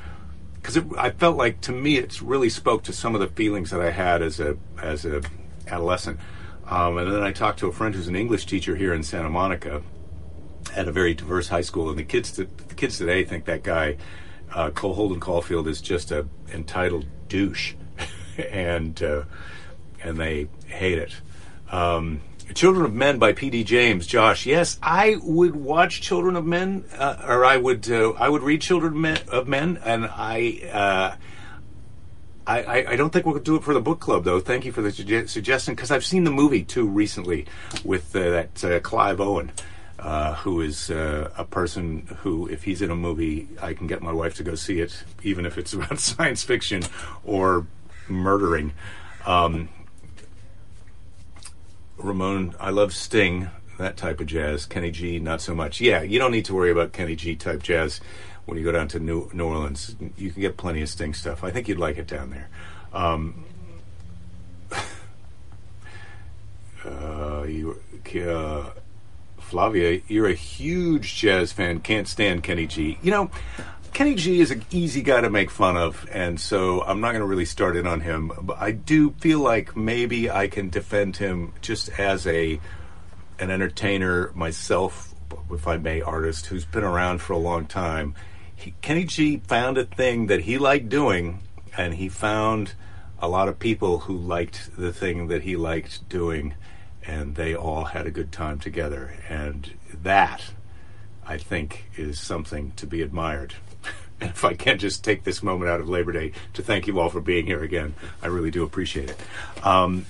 because 0.54 0.78
I 0.96 1.10
felt 1.10 1.36
like 1.36 1.60
to 1.62 1.72
me 1.72 1.96
it 1.96 2.20
really 2.20 2.50
spoke 2.50 2.84
to 2.84 2.92
some 2.92 3.14
of 3.14 3.20
the 3.20 3.28
feelings 3.28 3.70
that 3.70 3.80
I 3.80 3.90
had 3.90 4.22
as 4.22 4.38
a 4.38 4.56
as 4.80 5.04
a 5.04 5.22
adolescent. 5.66 6.20
Um, 6.66 6.98
and 6.98 7.12
then 7.12 7.22
I 7.22 7.32
talked 7.32 7.58
to 7.60 7.68
a 7.68 7.72
friend 7.72 7.94
who's 7.94 8.08
an 8.08 8.16
English 8.16 8.46
teacher 8.46 8.76
here 8.76 8.92
in 8.92 9.02
Santa 9.02 9.30
Monica 9.30 9.82
at 10.74 10.86
a 10.88 10.92
very 10.92 11.14
diverse 11.14 11.48
high 11.48 11.60
school, 11.62 11.90
and 11.90 11.98
the 11.98 12.04
kids 12.04 12.32
the 12.32 12.46
kids 12.76 12.98
today 12.98 13.24
think 13.24 13.44
that 13.46 13.64
guy 13.64 13.96
uh, 14.52 14.70
Cole 14.70 14.94
Holden 14.94 15.20
Caulfield 15.20 15.68
is 15.68 15.80
just 15.80 16.11
a 16.11 16.26
entitled 16.52 17.06
douche, 17.28 17.74
and 18.50 19.02
uh, 19.02 19.22
and 20.02 20.16
they 20.16 20.48
hate 20.66 20.98
it. 20.98 21.12
Um, 21.70 22.20
Children 22.54 22.85
of 22.85 22.94
Men 22.94 23.18
by 23.18 23.32
P.D. 23.32 23.64
James, 23.64 24.06
Josh. 24.06 24.46
Yes, 24.46 24.78
I 24.80 25.16
would 25.20 25.56
watch 25.56 26.00
Children 26.00 26.37
of 26.37 26.46
Men, 26.46 26.85
uh, 26.96 27.16
or 27.26 27.44
I 27.44 27.56
would 27.56 27.90
uh, 27.90 28.12
I 28.12 28.28
would 28.28 28.42
read 28.42 28.61
Children 28.61 29.18
of 29.28 29.48
Men, 29.48 29.80
and 29.85 30.06
I, 30.06 30.61
uh, 30.72 31.16
I, 32.46 32.87
I 32.90 32.96
don't 32.96 33.12
think 33.12 33.26
we'll 33.26 33.40
do 33.40 33.56
it 33.56 33.64
for 33.64 33.74
the 33.74 33.80
book 33.80 33.98
club 33.98 34.24
though. 34.24 34.38
Thank 34.38 34.64
you 34.64 34.70
for 34.70 34.80
the 34.80 34.90
sugge- 34.90 35.28
suggestion 35.28 35.74
because 35.74 35.90
I've 35.90 36.04
seen 36.04 36.22
the 36.22 36.30
movie 36.30 36.62
too 36.62 36.87
recently 36.87 37.46
with 37.85 38.14
uh, 38.14 38.30
that 38.30 38.64
uh, 38.64 38.80
Clive 38.80 39.20
Owen. 39.20 39.50
Uh, 39.98 40.35
who 40.35 40.61
is 40.61 40.90
uh, 40.90 41.30
a 41.38 41.44
person 41.44 42.06
who, 42.18 42.46
if 42.48 42.64
he's 42.64 42.82
in 42.82 42.90
a 42.90 42.94
movie, 42.94 43.48
I 43.62 43.72
can 43.72 43.87
get 43.87 44.02
my 44.02 44.12
wife 44.12 44.35
to 44.37 44.42
go 44.42 44.54
see 44.54 44.80
it, 44.80 45.04
even 45.22 45.46
if 45.46 45.56
it's 45.56 45.72
about 45.74 45.98
science 45.98 46.42
fiction 46.42 46.82
or 47.24 47.66
murdering. 48.09 48.74
Um, 49.24 49.70
Ramon, 51.96 52.54
I 52.61 52.70
love 52.70 52.94
Sting, 52.94 53.48
that 53.78 53.96
type 53.96 54.20
of 54.20 54.26
jazz. 54.26 54.66
Kenny 54.66 54.90
G, 54.90 55.18
not 55.18 55.40
so 55.40 55.54
much. 55.54 55.80
Yeah, 55.80 56.02
you 56.02 56.18
don't 56.18 56.32
need 56.32 56.44
to 56.46 56.54
worry 56.54 56.70
about 56.70 56.92
Kenny 56.92 57.16
G 57.16 57.35
type 57.35 57.62
jazz 57.62 58.00
when 58.44 58.59
you 58.59 58.64
go 58.64 58.72
down 58.72 58.88
to 58.88 58.98
New, 58.98 59.30
New 59.32 59.46
Orleans. 59.46 59.96
You 60.16 60.30
can 60.30 60.40
get 60.40 60.56
plenty 60.56 60.82
of 60.82 60.88
Sting 60.88 61.14
stuff. 61.14 61.42
I 61.42 61.50
think 61.50 61.68
you'd 61.68 61.78
like 61.78 61.96
it 61.98 62.06
down 62.06 62.30
there. 62.30 62.48
Um, 62.92 63.44
uh, 66.85 67.44
you, 67.48 67.80
uh, 68.28 68.70
Flavia, 69.46 70.00
you're 70.09 70.26
a 70.26 70.35
huge 70.35 71.14
jazz 71.14 71.52
fan. 71.52 71.78
Can't 71.78 72.09
stand 72.09 72.42
Kenny 72.42 72.66
G. 72.66 72.98
You 73.00 73.12
know, 73.12 73.30
Kenny 73.92 74.16
G 74.16 74.40
is 74.40 74.50
an 74.50 74.64
easy 74.72 75.02
guy 75.02 75.20
to 75.20 75.30
make 75.30 75.52
fun 75.52 75.76
of, 75.76 76.04
and 76.11 76.40
so 76.40 76.82
I'm 76.82 77.00
not 77.00 77.12
going 77.12 77.20
to 77.20 77.26
really 77.26 77.44
start 77.44 77.76
in 77.76 77.87
on 77.87 78.00
him. 78.00 78.32
But 78.42 78.59
I 78.59 78.72
do 78.72 79.12
feel 79.12 79.38
like 79.38 79.76
maybe 79.76 80.28
I 80.28 80.48
can 80.48 80.68
defend 80.68 81.16
him 81.18 81.52
just 81.61 81.88
as 81.98 82.26
a 82.26 82.61
an 83.38 83.50
entertainer 83.52 84.32
myself, 84.35 85.14
if 85.52 85.68
I 85.68 85.76
may, 85.76 86.02
artist 86.02 86.46
who's 86.46 86.64
been 86.64 86.85
around 86.85 87.20
for 87.20 87.32
a 87.32 87.38
long 87.38 87.66
time. 87.66 88.16
He, 88.54 88.74
Kenny 88.82 89.04
G 89.04 89.38
found 89.46 89.78
a 89.78 89.85
thing 89.85 90.26
that 90.26 90.40
he 90.40 90.59
liked 90.59 90.88
doing, 90.88 91.40
and 91.76 91.94
he 91.94 92.09
found 92.09 92.72
a 93.20 93.28
lot 93.28 93.48
of 93.48 93.61
people 93.61 94.00
who 94.00 94.16
liked 94.16 94.76
the 94.76 94.92
thing 94.92 95.28
that 95.28 95.42
he 95.42 95.56
liked 95.56 96.09
doing, 96.09 96.54
and 97.07 97.35
they 97.35 97.55
all 97.55 97.85
had 97.85 98.07
a 98.07 98.11
good 98.11 98.33
time 98.33 98.59
together. 98.59 99.14
And 99.29 99.73
that, 100.03 100.42
I 101.27 101.38
think, 101.38 101.90
is 101.97 102.21
something 102.21 102.73
to 102.77 102.87
be 102.87 103.03
admired. 103.03 103.55
And 104.21 104.31
if 104.31 104.45
I 104.45 104.55
can 104.55 104.79
just 104.79 105.05
take 105.05 105.25
this 105.25 105.42
moment 105.42 105.71
out 105.71 105.81
of 105.81 105.88
Labor 105.88 106.12
Day 106.12 106.33
to 106.55 106.62
thank 106.62 106.87
you 106.87 106.99
all 106.99 107.11
for 107.11 107.21
being 107.21 107.47
here 107.47 107.62
again, 107.62 107.95
I 108.23 108.29
really 108.29 108.51
do 108.51 108.64
appreciate 108.64 109.11
it. 109.11 109.21
Um, 109.62 110.07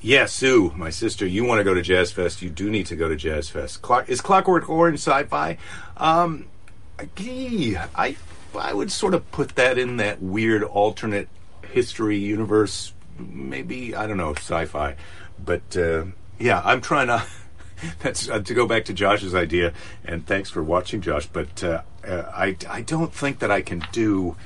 yeah, 0.00 0.26
Sue, 0.26 0.72
my 0.76 0.90
sister, 0.90 1.26
you 1.26 1.44
want 1.44 1.58
to 1.58 1.64
go 1.64 1.74
to 1.74 1.82
Jazz 1.82 2.12
Fest? 2.12 2.40
You 2.40 2.50
do 2.50 2.70
need 2.70 2.86
to 2.86 2.96
go 2.96 3.08
to 3.08 3.16
Jazz 3.16 3.48
Fest. 3.48 3.82
Clock, 3.82 4.08
is 4.08 4.20
Clockwork 4.20 4.68
Orange 4.68 5.00
sci-fi? 5.00 5.58
Um, 5.96 6.46
gee, 7.16 7.76
I 7.76 8.16
I 8.56 8.72
would 8.72 8.90
sort 8.90 9.14
of 9.14 9.30
put 9.32 9.56
that 9.56 9.76
in 9.76 9.98
that 9.98 10.22
weird 10.22 10.62
alternate 10.62 11.28
history 11.72 12.18
universe. 12.18 12.92
Maybe 13.18 13.94
I 13.94 14.06
don't 14.06 14.16
know 14.16 14.34
sci-fi, 14.34 14.94
but 15.44 15.76
uh, 15.76 16.04
yeah, 16.38 16.62
I'm 16.64 16.80
trying 16.80 17.08
to. 17.08 17.24
That's 18.00 18.28
uh, 18.28 18.40
to 18.40 18.54
go 18.54 18.66
back 18.66 18.86
to 18.86 18.92
Josh's 18.92 19.36
idea, 19.36 19.72
and 20.04 20.26
thanks 20.26 20.50
for 20.50 20.64
watching, 20.64 21.00
Josh. 21.00 21.26
But 21.26 21.62
uh, 21.62 21.82
uh, 22.06 22.24
I 22.34 22.56
I 22.68 22.82
don't 22.82 23.14
think 23.14 23.38
that 23.38 23.52
I 23.52 23.62
can 23.62 23.84
do 23.92 24.36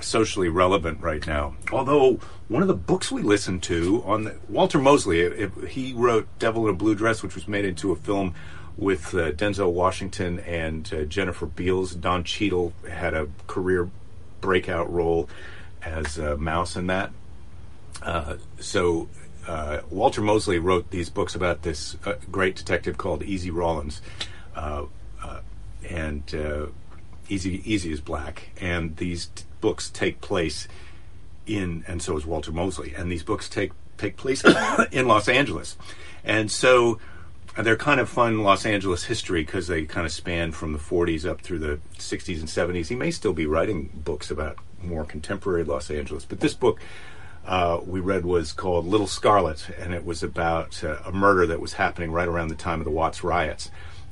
socially 0.00 0.48
relevant 0.48 1.02
right 1.02 1.26
now. 1.26 1.56
Although 1.72 2.20
one 2.48 2.62
of 2.62 2.68
the 2.68 2.74
books 2.74 3.10
we 3.12 3.22
listened 3.22 3.62
to 3.64 4.02
on 4.04 4.24
the, 4.24 4.36
Walter 4.48 4.78
Mosley, 4.78 5.20
it, 5.20 5.32
it, 5.32 5.68
he 5.68 5.92
wrote 5.92 6.26
Devil 6.38 6.68
in 6.68 6.74
a 6.74 6.76
Blue 6.76 6.94
Dress, 6.94 7.22
which 7.22 7.34
was 7.34 7.46
made 7.46 7.64
into 7.64 7.92
a 7.92 7.96
film 7.96 8.34
with 8.76 9.14
uh, 9.14 9.32
Denzel 9.32 9.72
Washington 9.72 10.40
and 10.40 10.92
uh, 10.92 11.04
Jennifer 11.04 11.46
Beals. 11.46 11.94
Don 11.94 12.24
Cheadle 12.24 12.72
had 12.88 13.14
a 13.14 13.28
career 13.46 13.90
breakout 14.40 14.90
role 14.90 15.28
as 15.82 16.18
uh, 16.18 16.36
Mouse 16.38 16.76
in 16.76 16.86
that. 16.86 17.10
Uh, 18.02 18.36
so 18.58 19.08
uh, 19.50 19.82
Walter 19.90 20.20
Mosley 20.20 20.58
wrote 20.58 20.90
these 20.90 21.10
books 21.10 21.34
about 21.34 21.62
this 21.62 21.96
uh, 22.04 22.14
great 22.30 22.54
detective 22.56 22.96
called 22.96 23.22
Easy 23.22 23.50
Rawlins, 23.50 24.00
and 25.88 26.70
Easy 27.28 27.62
Easy 27.64 27.92
is 27.92 28.00
Black, 28.00 28.50
and 28.60 28.96
these 28.96 29.26
t- 29.26 29.44
books 29.60 29.90
take 29.90 30.20
place 30.20 30.68
in, 31.46 31.84
and 31.86 32.02
so 32.02 32.16
is 32.16 32.26
Walter 32.26 32.52
Mosley, 32.52 32.94
and 32.96 33.10
these 33.10 33.22
books 33.22 33.48
take 33.48 33.72
take 33.98 34.16
place 34.16 34.44
in 34.92 35.06
Los 35.08 35.28
Angeles, 35.28 35.76
and 36.24 36.50
so 36.50 36.98
they're 37.56 37.76
kind 37.76 38.00
of 38.00 38.08
fun 38.08 38.42
Los 38.42 38.64
Angeles 38.64 39.04
history 39.04 39.42
because 39.44 39.66
they 39.66 39.84
kind 39.84 40.06
of 40.06 40.12
span 40.12 40.52
from 40.52 40.72
the 40.72 40.78
40s 40.78 41.28
up 41.28 41.40
through 41.40 41.58
the 41.58 41.80
60s 41.98 42.38
and 42.38 42.48
70s. 42.48 42.88
He 42.88 42.94
may 42.94 43.10
still 43.10 43.32
be 43.32 43.46
writing 43.46 43.90
books 44.04 44.30
about 44.30 44.56
more 44.82 45.04
contemporary 45.04 45.64
Los 45.64 45.90
Angeles, 45.90 46.24
but 46.24 46.40
this 46.40 46.54
book 46.54 46.80
uh, 47.46 47.80
we 47.84 48.00
read 48.00 48.24
was 48.24 48.52
called 48.52 48.86
Little 48.86 49.06
Scarlet, 49.06 49.68
and 49.78 49.94
it 49.94 50.04
was 50.04 50.22
about 50.22 50.82
uh, 50.84 50.98
a 51.04 51.12
murder 51.12 51.46
that 51.46 51.60
was 51.60 51.74
happening 51.74 52.12
right 52.12 52.28
around 52.28 52.48
the 52.48 52.54
time 52.54 52.80
of 52.80 52.84
the 52.84 52.90
Watts 52.90 53.24
riots. 53.24 53.70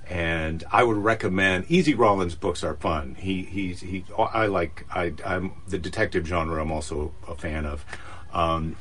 And 0.09 0.65
I 0.73 0.85
would 0.85 0.97
recommend 0.97 1.67
Easy 1.69 1.95
Rawlins 1.95 2.35
books 2.35 2.65
are 2.65 2.75
fun. 2.75 3.15
He 3.17 3.43
he's 3.43 3.81
he 3.81 4.05
I 4.17 4.47
like 4.47 4.87
I 4.91 5.13
I'm 5.25 5.53
the 5.69 5.79
detective 5.79 6.27
genre. 6.27 6.61
I'm 6.61 6.73
also 6.73 7.13
a 7.27 7.35
fan 7.35 7.67
of. 7.67 7.85
Um, 8.33 8.77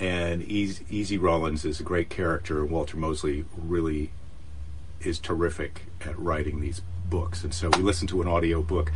and 0.00 0.42
Easy, 0.42 0.84
Easy 0.90 1.18
Rawlins 1.18 1.64
is 1.64 1.78
a 1.78 1.84
great 1.84 2.10
character. 2.10 2.64
Walter 2.64 2.96
Mosley 2.96 3.44
really 3.56 4.10
is 5.00 5.20
terrific 5.20 5.84
at 6.00 6.18
writing 6.18 6.60
these 6.60 6.82
books. 7.08 7.44
And 7.44 7.54
so 7.54 7.70
we 7.76 7.82
listened 7.82 8.08
to 8.08 8.22
an 8.22 8.26
audio 8.26 8.62
book 8.62 8.90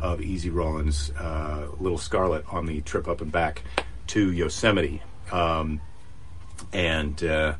of 0.00 0.20
Easy 0.20 0.50
Rawlins' 0.50 1.10
uh, 1.18 1.68
Little 1.78 1.98
Scarlet 1.98 2.44
on 2.52 2.66
the 2.66 2.82
trip 2.82 3.08
up 3.08 3.22
and 3.22 3.32
back 3.32 3.62
to 4.10 4.32
Yosemite. 4.32 5.02
Um, 5.30 5.80
and 6.72 7.22
uh, 7.22 7.54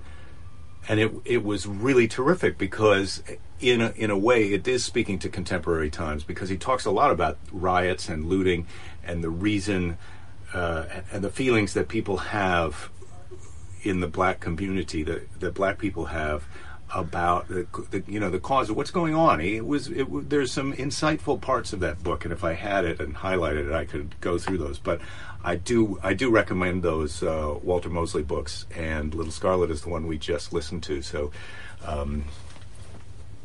and 0.89 1.01
it 1.01 1.13
it 1.25 1.45
was 1.45 1.67
really 1.67 2.09
terrific 2.09 2.59
because 2.59 3.23
in 3.61 3.81
a, 3.81 3.91
in 3.91 4.11
a 4.11 4.19
way 4.19 4.53
it 4.53 4.67
is 4.67 4.85
speaking 4.85 5.19
to 5.21 5.29
contemporary 5.29 5.91
times 5.91 6.25
because 6.25 6.49
he 6.49 6.57
talks 6.57 6.85
a 6.85 6.91
lot 6.91 7.11
about 7.11 7.39
riots 7.53 8.09
and 8.09 8.27
looting 8.27 8.67
and 9.05 9.23
the 9.23 9.31
reason 9.31 9.97
uh, 10.53 10.87
and 11.13 11.23
the 11.23 11.31
feelings 11.31 11.75
that 11.75 11.89
people 11.89 12.17
have 12.19 12.91
in 13.83 14.01
the 14.01 14.09
black 14.09 14.41
community 14.41 15.03
that, 15.03 15.41
that 15.41 15.55
black 15.55 15.79
people 15.79 16.07
have 16.07 16.45
about 16.95 17.49
the, 17.49 17.67
the, 17.91 18.03
you 18.07 18.19
know 18.19 18.31
the 18.31 18.41
cause 18.41 18.71
of 18.71 18.77
what's 18.77 18.91
going 18.91 19.15
on. 19.15 19.41
It 19.41 19.67
was 19.67 19.89
it, 19.89 20.07
there's 20.29 20.53
some 20.53 20.73
insightful 20.75 21.41
parts 21.41 21.73
of 21.73 21.81
that 21.81 22.03
book, 22.03 22.25
and 22.25 22.33
if 22.33 22.45
I 22.45 22.55
had 22.55 22.85
it 22.85 23.01
and 23.01 23.15
highlighted 23.15 23.69
it, 23.69 23.73
I 23.73 23.85
could 23.85 24.21
go 24.21 24.39
through 24.39 24.59
those. 24.59 24.79
But 24.79 25.01
I 25.45 25.57
do 25.57 25.99
I 26.03 26.15
do 26.15 26.31
recommend 26.31 26.83
those 26.83 27.23
uh, 27.23 27.59
Walter 27.63 27.89
Mosley 27.89 28.23
books, 28.23 28.67
and 28.75 29.15
Little 29.15 29.33
Scarlet 29.33 29.71
is 29.71 29.83
the 29.83 29.89
one 29.89 30.07
we 30.07 30.19
just 30.19 30.53
listened 30.53 30.83
to. 30.85 31.03
So. 31.03 31.31
Um, 31.85 32.25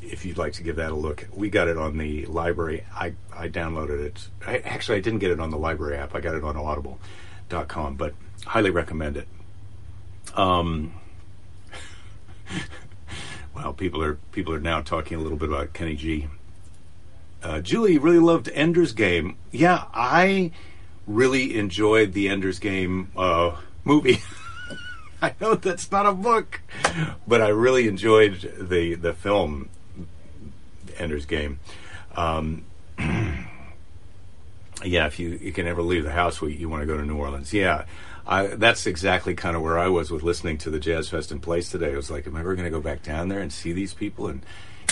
if 0.02 0.24
you'd 0.24 0.38
like 0.38 0.54
to 0.54 0.62
give 0.62 0.76
that 0.76 0.92
a 0.92 0.96
look, 0.96 1.28
we 1.34 1.50
got 1.50 1.68
it 1.68 1.78
on 1.78 1.98
the 1.98 2.28
library. 2.28 2.84
I, 2.94 3.16
I 3.34 3.50
downloaded 3.50 4.06
it. 4.06 4.28
I, 4.46 4.58
actually, 4.60 5.00
I 5.00 5.02
didn't 5.02 5.18
get 5.18 5.32
it 5.32 5.40
on 5.40 5.50
the 5.50 5.58
library 5.58 5.98
app. 5.98 6.14
I 6.14 6.20
got 6.20 6.36
it 6.36 6.44
on 6.44 6.56
audible.com, 6.56 7.96
but 7.96 8.14
highly 8.46 8.70
recommend 8.70 9.18
it. 9.18 9.28
Um, 10.36 10.94
well, 13.56 13.74
people 13.74 14.04
are 14.04 14.16
people 14.32 14.54
are 14.54 14.60
now 14.60 14.82
talking 14.82 15.18
a 15.18 15.22
little 15.22 15.38
bit 15.38 15.50
about 15.50 15.74
Kenny 15.74 15.96
G. 15.96 16.28
Uh, 17.42 17.62
Julie 17.62 17.98
really 17.98 18.20
loved 18.20 18.50
Ender's 18.50 18.92
Game. 18.92 19.38
Yeah, 19.52 19.86
I 19.94 20.52
really 21.08 21.58
enjoyed 21.58 22.14
the 22.14 22.28
Ender's 22.28 22.60
Game 22.60 23.12
uh, 23.16 23.56
movie. 23.84 24.22
I 25.22 25.34
know 25.40 25.56
that's 25.56 25.92
not 25.92 26.06
a 26.06 26.12
book, 26.12 26.62
but 27.28 27.42
I 27.42 27.48
really 27.48 27.88
enjoyed 27.88 28.54
the 28.60 28.96
the 28.96 29.14
film 29.14 29.70
Ender's 30.98 31.26
Game. 31.26 31.60
Um, 32.16 32.66
yeah, 33.00 33.46
if 35.06 35.18
you 35.20 35.40
you 35.42 35.52
can 35.52 35.66
ever 35.68 35.82
leave 35.82 36.04
the 36.04 36.12
house, 36.12 36.42
you, 36.42 36.50
you 36.50 36.68
want 36.68 36.82
to 36.82 36.86
go 36.86 36.98
to 36.98 37.06
New 37.06 37.18
Orleans. 37.18 37.54
Yeah, 37.54 37.86
I, 38.28 38.48
that's 38.48 38.88
exactly 38.88 39.36
kind 39.36 39.56
of 39.56 39.62
where 39.62 39.78
I 39.78 39.88
was 39.88 40.10
with 40.10 40.24
listening 40.24 40.58
to 40.60 40.70
the 40.70 40.80
Jazz 40.80 41.10
Fest 41.10 41.32
in 41.32 41.40
place 41.40 41.70
today. 41.70 41.94
I 41.94 41.96
was 41.96 42.10
like, 42.10 42.26
am 42.26 42.36
I 42.36 42.40
ever 42.40 42.56
going 42.56 42.66
to 42.66 42.72
go 42.72 42.82
back 42.82 43.04
down 43.04 43.28
there 43.30 43.40
and 43.40 43.54
see 43.54 43.72
these 43.72 43.94
people 43.94 44.28
and 44.28 44.44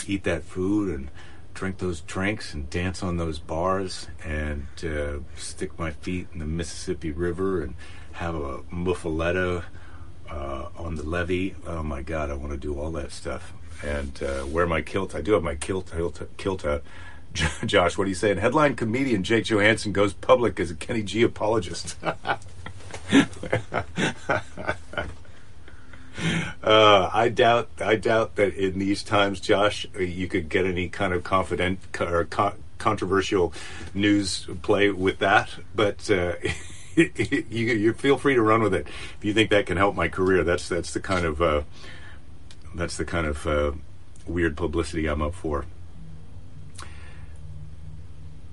eat 0.08 0.24
that 0.24 0.44
food 0.44 0.94
and 0.94 1.10
drink 1.54 1.80
those 1.80 2.02
drinks 2.02 2.54
and 2.54 2.70
dance 2.70 3.02
on 3.02 3.18
those 3.18 3.40
bars 3.40 4.08
and 4.24 4.68
uh, 4.84 5.20
stick 5.36 5.78
my 5.80 5.92
feet 5.92 6.28
in 6.34 6.40
the 6.40 6.46
Mississippi 6.46 7.12
River 7.12 7.64
and 7.64 7.76
have 8.14 8.36
a 8.36 8.60
muffaletta 8.72 9.64
uh, 10.30 10.68
on 10.78 10.96
the 10.96 11.04
levee? 11.04 11.56
Oh 11.66 11.82
my 11.82 12.02
God, 12.02 12.30
I 12.30 12.36
want 12.36 12.52
to 12.52 12.58
do 12.58 12.80
all 12.80 12.92
that 12.92 13.12
stuff 13.12 13.54
and 13.84 14.22
uh, 14.22 14.46
wear 14.48 14.68
my 14.68 14.82
kilt. 14.82 15.16
I 15.16 15.22
do 15.22 15.34
have 15.34 15.44
my 15.44 15.56
kilt 15.56 15.92
kilt, 16.38 16.66
out. 16.66 16.84
Josh, 17.66 17.98
what 17.98 18.06
are 18.06 18.10
you 18.10 18.16
saying? 18.16 18.38
Headline 18.38 18.76
comedian 18.76 19.24
Jake 19.24 19.46
Johansson 19.46 19.92
goes 19.92 20.14
public 20.14 20.60
as 20.60 20.70
a 20.70 20.76
Kenny 20.76 21.02
G 21.02 21.24
apologist. 21.24 21.96
Uh, 26.64 27.10
I 27.14 27.28
doubt. 27.28 27.70
I 27.82 27.96
doubt 27.96 28.36
that 28.38 28.54
in 28.54 28.80
these 28.80 29.04
times, 29.04 29.42
Josh, 29.42 29.86
you 30.00 30.28
could 30.28 30.48
get 30.48 30.66
any 30.66 30.88
kind 30.88 31.14
of 31.14 31.24
confident 31.24 31.80
or 32.00 32.24
co- 32.26 32.54
controversial 32.78 33.54
news 33.94 34.48
play 34.62 34.90
with 34.90 35.20
that. 35.20 35.50
But 35.76 36.10
uh, 36.10 36.36
you, 36.96 37.12
you, 37.50 37.94
feel 37.94 38.18
free 38.18 38.36
to 38.36 38.42
run 38.42 38.62
with 38.62 38.74
it 38.74 38.88
if 39.18 39.26
you 39.26 39.34
think 39.34 39.50
that 39.50 39.66
can 39.66 39.78
help 39.78 39.96
my 39.96 40.08
career. 40.08 40.44
That's 40.44 40.70
that's 40.70 40.94
the 40.94 41.02
kind 41.02 41.26
of 41.26 41.42
uh, 41.42 41.64
that's 42.74 42.96
the 42.96 43.06
kind 43.06 43.28
of 43.28 43.46
uh, 43.46 43.72
weird 44.26 44.56
publicity 44.56 45.08
I'm 45.08 45.22
up 45.22 45.34
for. 45.34 45.66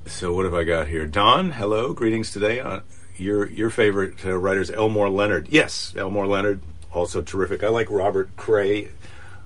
So 0.06 0.32
what 0.32 0.44
have 0.44 0.54
I 0.54 0.64
got 0.64 0.88
here? 0.88 1.06
Don, 1.06 1.52
hello, 1.52 1.92
greetings 1.92 2.32
today. 2.32 2.60
Your 3.20 3.46
your 3.50 3.68
favorite 3.68 4.24
uh, 4.24 4.37
writer 4.38 4.62
is 4.62 4.70
Elmore 4.70 5.11
Leonard. 5.11 5.48
Yes, 5.50 5.92
Elmore 5.94 6.26
Leonard, 6.26 6.61
also 6.90 7.20
terrific. 7.20 7.62
I 7.62 7.68
like 7.68 7.90
Robert 7.90 8.35
Crais, 8.37 8.88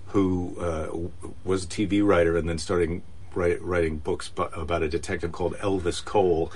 who 0.08 0.56
uh, 0.60 1.28
was 1.44 1.64
a 1.64 1.66
TV 1.66 2.04
writer 2.06 2.36
and 2.36 2.48
then 2.48 2.58
starting 2.58 3.02
write, 3.34 3.60
writing 3.60 3.96
books 3.96 4.30
about 4.36 4.84
a 4.84 4.88
detective 4.88 5.32
called 5.32 5.54
Elvis 5.56 6.04
Cole 6.04 6.52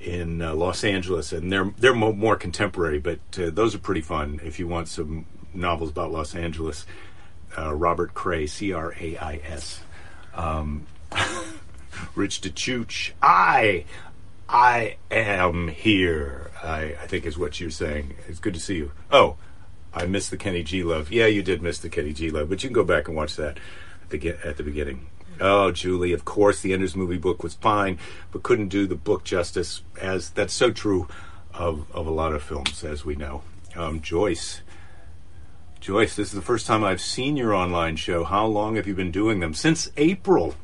in 0.00 0.40
uh, 0.40 0.54
Los 0.54 0.82
Angeles, 0.82 1.30
and 1.30 1.52
they're 1.52 1.74
they're 1.76 1.94
mo- 1.94 2.12
more 2.12 2.36
contemporary, 2.36 2.98
but 3.00 3.18
uh, 3.38 3.50
those 3.50 3.74
are 3.74 3.78
pretty 3.78 4.00
fun 4.00 4.40
if 4.42 4.58
you 4.58 4.66
want 4.66 4.88
some 4.88 5.26
novels 5.52 5.90
about 5.90 6.10
Los 6.10 6.34
Angeles. 6.34 6.86
Uh, 7.56 7.74
Robert 7.74 8.14
Crais, 8.14 8.50
C 8.50 8.72
R 8.72 8.94
A 8.98 9.18
I 9.18 9.40
S. 9.46 9.80
Um, 10.34 10.86
Rich 12.14 12.40
DeChooch, 12.40 13.12
I 13.22 13.84
I 14.48 14.96
am 15.10 15.68
here. 15.68 16.50
I, 16.62 16.96
I 17.00 17.06
think 17.06 17.26
is 17.26 17.38
what 17.38 17.60
you're 17.60 17.70
saying. 17.70 18.14
It's 18.28 18.38
good 18.38 18.54
to 18.54 18.60
see 18.60 18.76
you. 18.76 18.92
Oh, 19.10 19.36
I 19.92 20.06
missed 20.06 20.30
the 20.30 20.36
Kenny 20.36 20.62
G 20.62 20.82
love. 20.82 21.10
Yeah, 21.10 21.26
you 21.26 21.42
did 21.42 21.62
miss 21.62 21.78
the 21.78 21.88
Kenny 21.88 22.12
G 22.12 22.30
love, 22.30 22.48
but 22.48 22.62
you 22.62 22.68
can 22.68 22.74
go 22.74 22.84
back 22.84 23.08
and 23.08 23.16
watch 23.16 23.36
that 23.36 23.58
at 24.02 24.10
the 24.10 24.28
at 24.44 24.56
the 24.56 24.62
beginning. 24.62 25.06
Oh, 25.40 25.70
Julie, 25.70 26.12
of 26.12 26.24
course, 26.24 26.60
the 26.60 26.72
Ender's 26.72 26.96
movie 26.96 27.18
book 27.18 27.42
was 27.42 27.54
fine, 27.54 27.98
but 28.30 28.42
couldn't 28.42 28.68
do 28.68 28.86
the 28.86 28.94
book 28.94 29.24
justice. 29.24 29.82
As 30.00 30.30
that's 30.30 30.54
so 30.54 30.70
true 30.70 31.08
of 31.52 31.90
of 31.92 32.06
a 32.06 32.10
lot 32.10 32.32
of 32.32 32.42
films, 32.42 32.84
as 32.84 33.04
we 33.04 33.16
know. 33.16 33.42
Um, 33.74 34.00
Joyce, 34.00 34.62
Joyce, 35.80 36.16
this 36.16 36.28
is 36.28 36.34
the 36.34 36.42
first 36.42 36.66
time 36.66 36.84
I've 36.84 37.00
seen 37.00 37.36
your 37.36 37.52
online 37.52 37.96
show. 37.96 38.24
How 38.24 38.46
long 38.46 38.76
have 38.76 38.86
you 38.86 38.94
been 38.94 39.10
doing 39.10 39.40
them? 39.40 39.54
Since 39.54 39.90
April. 39.96 40.54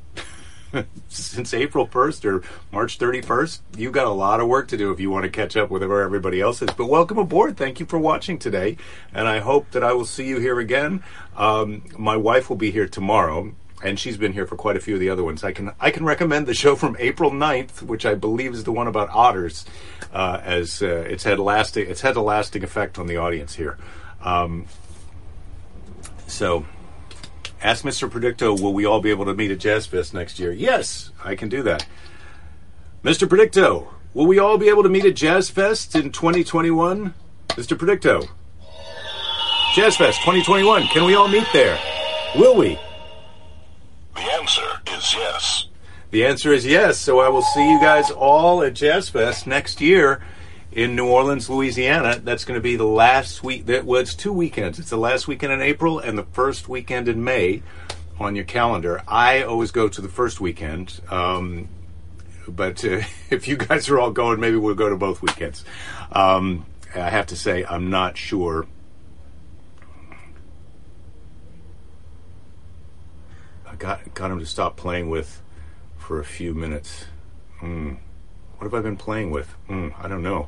since 1.08 1.54
April 1.54 1.86
1st 1.86 2.24
or 2.24 2.42
March 2.70 2.98
31st. 2.98 3.60
You've 3.76 3.92
got 3.92 4.06
a 4.06 4.10
lot 4.10 4.40
of 4.40 4.48
work 4.48 4.68
to 4.68 4.76
do 4.76 4.90
if 4.90 5.00
you 5.00 5.10
want 5.10 5.24
to 5.24 5.30
catch 5.30 5.56
up 5.56 5.70
with 5.70 5.82
where 5.82 6.02
everybody 6.02 6.40
else 6.40 6.62
is. 6.62 6.70
But 6.70 6.86
welcome 6.86 7.18
aboard. 7.18 7.56
Thank 7.56 7.80
you 7.80 7.86
for 7.86 7.98
watching 7.98 8.38
today. 8.38 8.76
And 9.12 9.28
I 9.28 9.40
hope 9.40 9.70
that 9.72 9.82
I 9.82 9.92
will 9.92 10.04
see 10.04 10.26
you 10.26 10.38
here 10.38 10.58
again. 10.58 11.02
Um, 11.36 11.82
my 11.98 12.16
wife 12.16 12.48
will 12.48 12.56
be 12.56 12.70
here 12.70 12.88
tomorrow. 12.88 13.52
And 13.84 13.98
she's 13.98 14.16
been 14.16 14.32
here 14.32 14.46
for 14.46 14.54
quite 14.54 14.76
a 14.76 14.80
few 14.80 14.94
of 14.94 15.00
the 15.00 15.10
other 15.10 15.24
ones. 15.24 15.42
I 15.42 15.50
can 15.50 15.72
I 15.80 15.90
can 15.90 16.04
recommend 16.04 16.46
the 16.46 16.54
show 16.54 16.76
from 16.76 16.96
April 17.00 17.32
9th, 17.32 17.82
which 17.82 18.06
I 18.06 18.14
believe 18.14 18.54
is 18.54 18.62
the 18.62 18.70
one 18.70 18.86
about 18.86 19.08
otters, 19.10 19.64
uh, 20.12 20.40
as 20.44 20.82
uh, 20.82 20.86
it's 20.86 21.24
had 21.24 21.40
lasting 21.40 21.90
it's 21.90 22.00
had 22.00 22.14
a 22.14 22.20
lasting 22.20 22.62
effect 22.62 22.96
on 22.96 23.08
the 23.08 23.16
audience 23.16 23.56
here. 23.56 23.78
Um, 24.22 24.66
so 26.28 26.64
Ask 27.62 27.84
Mr. 27.84 28.10
Predicto, 28.10 28.60
will 28.60 28.74
we 28.74 28.84
all 28.84 29.00
be 29.00 29.10
able 29.10 29.24
to 29.26 29.34
meet 29.34 29.52
at 29.52 29.60
Jazz 29.60 29.86
Fest 29.86 30.12
next 30.12 30.40
year? 30.40 30.50
Yes, 30.50 31.12
I 31.24 31.36
can 31.36 31.48
do 31.48 31.62
that. 31.62 31.86
Mr. 33.04 33.28
Predicto, 33.28 33.86
will 34.14 34.26
we 34.26 34.40
all 34.40 34.58
be 34.58 34.68
able 34.68 34.82
to 34.82 34.88
meet 34.88 35.04
at 35.04 35.14
Jazz 35.14 35.48
Fest 35.48 35.94
in 35.94 36.10
2021? 36.10 37.14
Mr. 37.50 37.76
Predicto. 37.76 38.28
Jazz 39.76 39.96
Fest 39.96 40.18
2021. 40.22 40.88
Can 40.88 41.04
we 41.04 41.14
all 41.14 41.28
meet 41.28 41.46
there? 41.52 41.78
Will 42.34 42.56
we? 42.56 42.80
The 44.16 44.32
answer 44.32 44.80
is 44.88 45.14
yes. 45.14 45.68
The 46.10 46.26
answer 46.26 46.52
is 46.52 46.66
yes. 46.66 46.98
So 46.98 47.20
I 47.20 47.28
will 47.28 47.42
see 47.42 47.70
you 47.70 47.80
guys 47.80 48.10
all 48.10 48.64
at 48.64 48.74
Jazz 48.74 49.08
Fest 49.08 49.46
next 49.46 49.80
year 49.80 50.20
in 50.72 50.96
New 50.96 51.06
Orleans, 51.06 51.48
Louisiana. 51.50 52.20
That's 52.22 52.44
going 52.44 52.58
to 52.58 52.62
be 52.62 52.76
the 52.76 52.86
last 52.86 53.42
week. 53.42 53.66
That 53.66 53.84
well, 53.84 54.00
it's 54.00 54.14
two 54.14 54.32
weekends. 54.32 54.78
It's 54.78 54.90
the 54.90 54.96
last 54.96 55.28
weekend 55.28 55.52
in 55.52 55.60
April 55.60 55.98
and 55.98 56.16
the 56.16 56.24
first 56.24 56.68
weekend 56.68 57.08
in 57.08 57.22
May 57.22 57.62
on 58.18 58.34
your 58.34 58.44
calendar. 58.44 59.02
I 59.06 59.42
always 59.42 59.70
go 59.70 59.88
to 59.88 60.00
the 60.00 60.08
first 60.08 60.40
weekend. 60.40 61.00
Um, 61.10 61.68
but 62.48 62.84
uh, 62.84 63.02
if 63.30 63.48
you 63.48 63.56
guys 63.56 63.88
are 63.88 63.98
all 63.98 64.10
going, 64.10 64.40
maybe 64.40 64.56
we'll 64.56 64.74
go 64.74 64.88
to 64.88 64.96
both 64.96 65.22
weekends. 65.22 65.64
Um, 66.10 66.66
I 66.94 67.10
have 67.10 67.26
to 67.26 67.36
say, 67.36 67.64
I'm 67.64 67.90
not 67.90 68.16
sure. 68.16 68.66
I 73.66 73.74
got 73.76 74.14
got 74.14 74.30
him 74.30 74.38
to 74.38 74.46
stop 74.46 74.76
playing 74.76 75.08
with 75.08 75.42
for 75.98 76.20
a 76.20 76.24
few 76.24 76.54
minutes. 76.54 77.06
Mm. 77.60 77.98
What 78.62 78.70
have 78.70 78.80
I 78.80 78.88
been 78.88 78.96
playing 78.96 79.32
with? 79.32 79.52
Mm, 79.68 79.92
I 80.00 80.06
don't 80.06 80.22
know. 80.22 80.46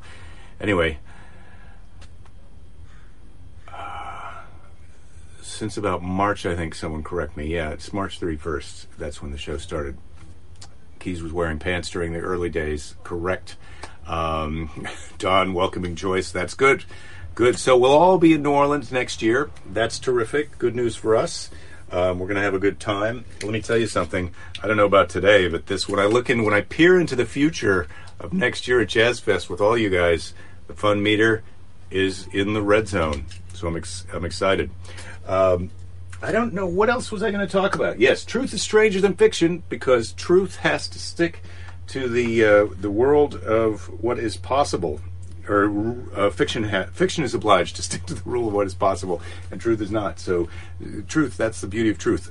Anyway, 0.61 0.99
uh, 3.67 4.35
since 5.43 5.77
about 5.77 6.01
March, 6.01 6.47
I 6.47 6.55
think 6.55 6.77
someone 6.77 7.03
correct 7.03 7.37
me. 7.37 7.47
Yeah, 7.47 7.71
it's 7.71 7.93
March 7.93 8.21
31st. 8.21 8.87
That's 8.99 9.21
when 9.21 9.33
the 9.33 9.37
show 9.37 9.57
started. 9.57 9.99
Keys 11.01 11.25
was 11.25 11.33
wearing 11.33 11.59
pants 11.59 11.91
during 11.91 12.13
the 12.13 12.21
early 12.21 12.51
days. 12.51 12.95
Correct. 13.03 13.57
Um, 14.07 14.87
Don 15.19 15.53
welcoming 15.53 15.97
Joyce. 15.97 16.31
That's 16.31 16.55
good. 16.55 16.85
Good. 17.35 17.59
So 17.59 17.77
we'll 17.77 17.91
all 17.91 18.19
be 18.19 18.35
in 18.35 18.45
New 18.45 18.53
Orleans 18.53 18.93
next 18.93 19.23
year. 19.23 19.51
That's 19.69 19.99
terrific. 19.99 20.57
Good 20.59 20.77
news 20.77 20.95
for 20.95 21.17
us. 21.17 21.51
Um, 21.91 22.19
we're 22.21 22.27
going 22.27 22.37
to 22.37 22.43
have 22.43 22.55
a 22.55 22.61
good 22.61 22.79
time. 22.79 23.25
Let 23.43 23.53
me 23.53 23.61
tell 23.61 23.77
you 23.77 23.87
something. 23.87 24.33
I 24.63 24.69
don't 24.69 24.77
know 24.77 24.87
about 24.87 25.09
today, 25.09 25.49
but 25.49 25.67
this 25.67 25.89
when 25.89 25.99
I 25.99 26.07
look 26.07 26.31
in, 26.31 26.45
when 26.45 26.55
I 26.55 26.61
peer 26.61 26.99
into 26.99 27.17
the 27.17 27.27
future 27.27 27.89
of 28.25 28.33
next 28.33 28.67
year 28.67 28.81
at 28.81 28.89
Jazz 28.89 29.21
Fest 29.21 29.49
with 29.49 29.61
all 29.61 29.77
you 29.77 29.91
guys, 29.91 30.35
the 30.67 30.75
fun 30.75 31.03
meter 31.03 31.43
is 31.91 32.27
in 32.33 32.55
the 32.55 32.63
red 32.63 32.89
zone. 32.89 33.27
So 33.53 33.69
I'm 33.69 33.77
ex- 33.77 34.07
I'm 34.13 34.25
excited. 34.25 34.71
Um, 35.27 35.71
I 36.23 36.33
don't 36.33 36.55
know 36.55 36.67
what 36.67 36.89
else 36.89 37.13
was 37.13 37.23
I 37.23 37.31
going 37.31 37.47
to 37.47 37.53
talk 37.53 37.75
about. 37.75 38.01
Yes, 38.01 38.25
truth 38.25 38.55
is 38.55 38.63
stranger 38.63 39.01
than 39.01 39.15
fiction 39.15 39.63
because 39.69 40.13
truth 40.13 40.57
has 40.57 40.89
to 40.89 40.99
stick 40.99 41.43
to 41.89 42.09
the 42.09 42.45
uh, 42.45 42.67
the 42.81 42.91
world 42.91 43.37
of 43.37 43.87
what 44.03 44.19
is 44.19 44.37
possible. 44.37 45.01
Or 45.47 45.99
uh, 46.17 46.31
fiction 46.31 46.65
ha- 46.65 46.87
fiction 46.93 47.23
is 47.23 47.35
obliged 47.35 47.77
to 47.77 47.83
stick 47.89 48.07
to 48.07 48.15
the 48.15 48.23
rule 48.25 48.49
of 48.49 48.55
what 48.55 48.67
is 48.67 48.75
possible, 48.75 49.21
and 49.51 49.61
truth 49.61 49.81
is 49.83 49.91
not. 49.91 50.19
So, 50.19 50.49
uh, 50.83 51.03
truth 51.07 51.37
that's 51.37 51.61
the 51.61 51.67
beauty 51.67 51.91
of 51.91 51.99
truth. 51.99 52.31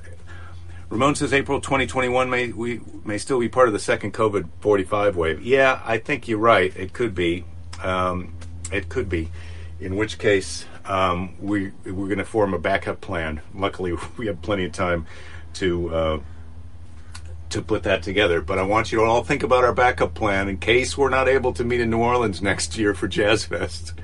Ramon 0.94 1.16
says 1.16 1.32
April 1.32 1.60
2021 1.60 2.30
may 2.30 2.52
we 2.52 2.80
may 3.04 3.18
still 3.18 3.40
be 3.40 3.48
part 3.48 3.66
of 3.66 3.72
the 3.72 3.80
second 3.80 4.14
COVID 4.14 4.48
45 4.60 5.16
wave. 5.16 5.42
Yeah, 5.42 5.82
I 5.84 5.98
think 5.98 6.28
you're 6.28 6.38
right. 6.38 6.72
It 6.76 6.92
could 6.92 7.16
be. 7.16 7.44
Um, 7.82 8.36
it 8.70 8.88
could 8.88 9.08
be. 9.08 9.32
In 9.80 9.96
which 9.96 10.20
case, 10.20 10.66
um, 10.84 11.34
we 11.40 11.72
we're 11.84 12.06
going 12.06 12.18
to 12.18 12.24
form 12.24 12.54
a 12.54 12.60
backup 12.60 13.00
plan. 13.00 13.40
Luckily, 13.52 13.96
we 14.16 14.28
have 14.28 14.40
plenty 14.40 14.66
of 14.66 14.70
time 14.70 15.06
to 15.54 15.92
uh, 15.92 16.20
to 17.50 17.60
put 17.60 17.82
that 17.82 18.04
together. 18.04 18.40
But 18.40 18.60
I 18.60 18.62
want 18.62 18.92
you 18.92 18.98
to 19.00 19.04
all 19.04 19.24
think 19.24 19.42
about 19.42 19.64
our 19.64 19.74
backup 19.74 20.14
plan 20.14 20.48
in 20.48 20.58
case 20.58 20.96
we're 20.96 21.10
not 21.10 21.26
able 21.26 21.52
to 21.54 21.64
meet 21.64 21.80
in 21.80 21.90
New 21.90 21.98
Orleans 21.98 22.40
next 22.50 22.78
year 22.78 22.94
for 22.94 23.08
Jazz 23.08 23.44
Fest. 23.46 23.94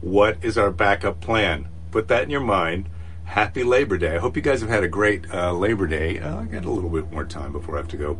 What 0.00 0.42
is 0.42 0.56
our 0.56 0.70
backup 0.70 1.20
plan? 1.20 1.68
Put 1.90 2.08
that 2.08 2.22
in 2.22 2.30
your 2.30 2.40
mind. 2.40 2.88
Happy 3.28 3.62
Labor 3.62 3.98
Day. 3.98 4.16
I 4.16 4.18
hope 4.18 4.36
you 4.36 4.42
guys 4.42 4.62
have 4.62 4.70
had 4.70 4.82
a 4.82 4.88
great 4.88 5.30
uh, 5.32 5.52
Labor 5.52 5.86
Day. 5.86 6.18
Uh, 6.18 6.40
I 6.40 6.44
got 6.46 6.64
a 6.64 6.70
little 6.70 6.88
bit 6.88 7.12
more 7.12 7.24
time 7.24 7.52
before 7.52 7.74
I 7.74 7.78
have 7.78 7.88
to 7.88 7.98
go. 7.98 8.18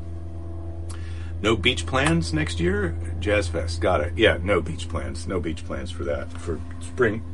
No 1.40 1.56
beach 1.56 1.86
plans 1.86 2.34
next 2.34 2.60
year? 2.60 2.94
Jazz 3.18 3.48
Fest. 3.48 3.80
Got 3.80 4.02
it. 4.02 4.12
Yeah, 4.18 4.38
no 4.42 4.60
beach 4.60 4.86
plans. 4.86 5.26
No 5.26 5.40
beach 5.40 5.64
plans 5.64 5.90
for 5.90 6.04
that. 6.04 6.30
For 6.32 6.60
spring 6.80 7.24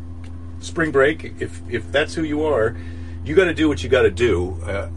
spring 0.60 0.92
break, 0.92 1.34
if 1.40 1.60
if 1.68 1.90
that's 1.90 2.14
who 2.14 2.22
you 2.22 2.44
are, 2.44 2.76
you 3.24 3.34
got 3.34 3.46
to 3.46 3.54
do 3.54 3.68
what 3.68 3.82
you 3.82 3.88
got 3.88 4.02
to 4.02 4.10
do. 4.10 4.56
Uh, 4.64 4.88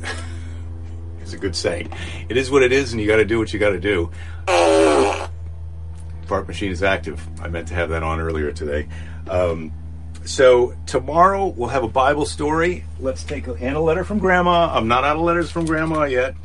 it's 1.19 1.33
a 1.33 1.37
good 1.37 1.55
saying. 1.55 1.91
It 2.29 2.37
is 2.37 2.51
what 2.51 2.61
it 2.61 2.71
is, 2.71 2.91
and 2.93 3.01
you 3.01 3.07
got 3.07 3.17
to 3.17 3.25
do 3.25 3.39
what 3.39 3.51
you 3.53 3.59
got 3.59 3.71
to 3.71 3.79
do. 3.79 4.11
Fart 6.27 6.47
machine 6.47 6.71
is 6.71 6.83
active. 6.83 7.27
I 7.41 7.47
meant 7.47 7.69
to 7.69 7.73
have 7.73 7.89
that 7.89 8.03
on 8.03 8.19
earlier 8.19 8.51
today. 8.51 8.87
Um, 9.27 9.73
so 10.27 10.75
tomorrow 10.85 11.47
we'll 11.47 11.69
have 11.69 11.83
a 11.83 11.87
Bible 11.87 12.25
story. 12.25 12.83
Let's 12.99 13.23
take 13.23 13.47
a, 13.47 13.53
and 13.53 13.75
a 13.75 13.79
letter 13.79 14.03
from 14.03 14.19
Grandma. 14.19 14.71
I'm 14.73 14.87
not 14.87 15.03
out 15.03 15.15
of 15.15 15.21
letters 15.21 15.49
from 15.49 15.65
Grandma 15.65 16.03
yet. 16.03 16.35